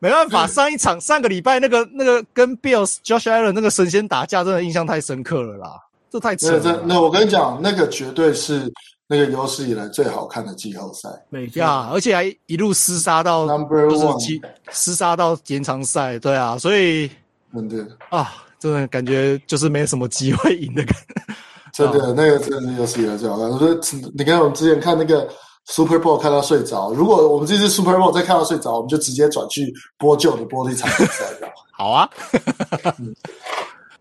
[0.00, 5.80] 没办法，上一场上个礼拜那个那个跟 Bills Josh Allen 那个神仙打架，真的印象太深刻了啦。
[6.10, 6.60] 这太扯了。
[6.62, 8.70] 那那我跟你讲，那个绝对是
[9.06, 11.08] 那个有史以来最好看的季后赛。
[11.30, 14.40] 没错呀，而且还一路厮杀到 Number 就是 One，
[14.70, 16.18] 厮杀到延长赛。
[16.18, 17.10] 对啊，所以
[17.52, 21.34] 真的啊，真的感觉就是没什么机会赢的感觉。
[21.76, 23.50] 真的，那个真的是有史以来最好看。
[23.50, 23.78] 我觉得
[24.14, 25.28] 你看我们之前看那个
[25.66, 31.24] Super Bowl 看到睡着，如果我们这次 Super Bowl 再看到睡着，我们就直接转去播旧的播那场比赛。
[31.76, 32.08] 好啊。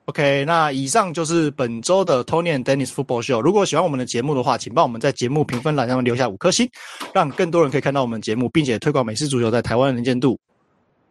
[0.05, 3.41] OK，那以上就是本周的 Tony and Dennis Football Show。
[3.41, 6.69] 如果喜欢我们的节目的话，请帮我们在节目评分栏上面留下五颗星，
[7.11, 10.37] 让更多人可以看到我们节目，并且推广美式足球在台湾的能见度。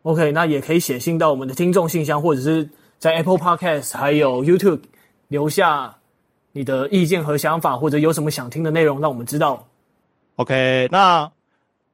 [0.02, 4.82] OK，那也可以写信到我们的听众信箱，或者是在 Apple Podcast 还有 YouTube
[5.26, 5.92] 留下
[6.54, 9.62] 你的意见和想法，或者有什么想听的内容，让我们知道。
[10.36, 11.30] OK，那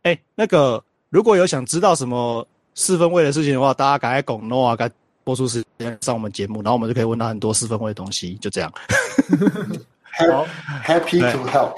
[0.05, 2.47] 哎，那个如果有想知道什么
[2.77, 4.89] 四分位的事情的话，大家赶快拱 Noah 该。
[5.23, 8.73] 播出时间上我们节目，然后我们就可以问他很多四分位的东西，就这样。
[10.19, 10.47] 好
[10.83, 11.77] ，Happy to help，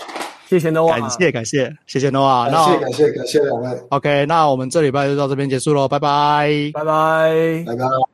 [0.48, 3.82] 谢谢 Noah，感谢感谢谢谢 Noah，感谢感谢感谢两位。
[3.90, 8.12] OK，那我们这礼拜就到这边结束喽，拜拜，拜拜，拜拜。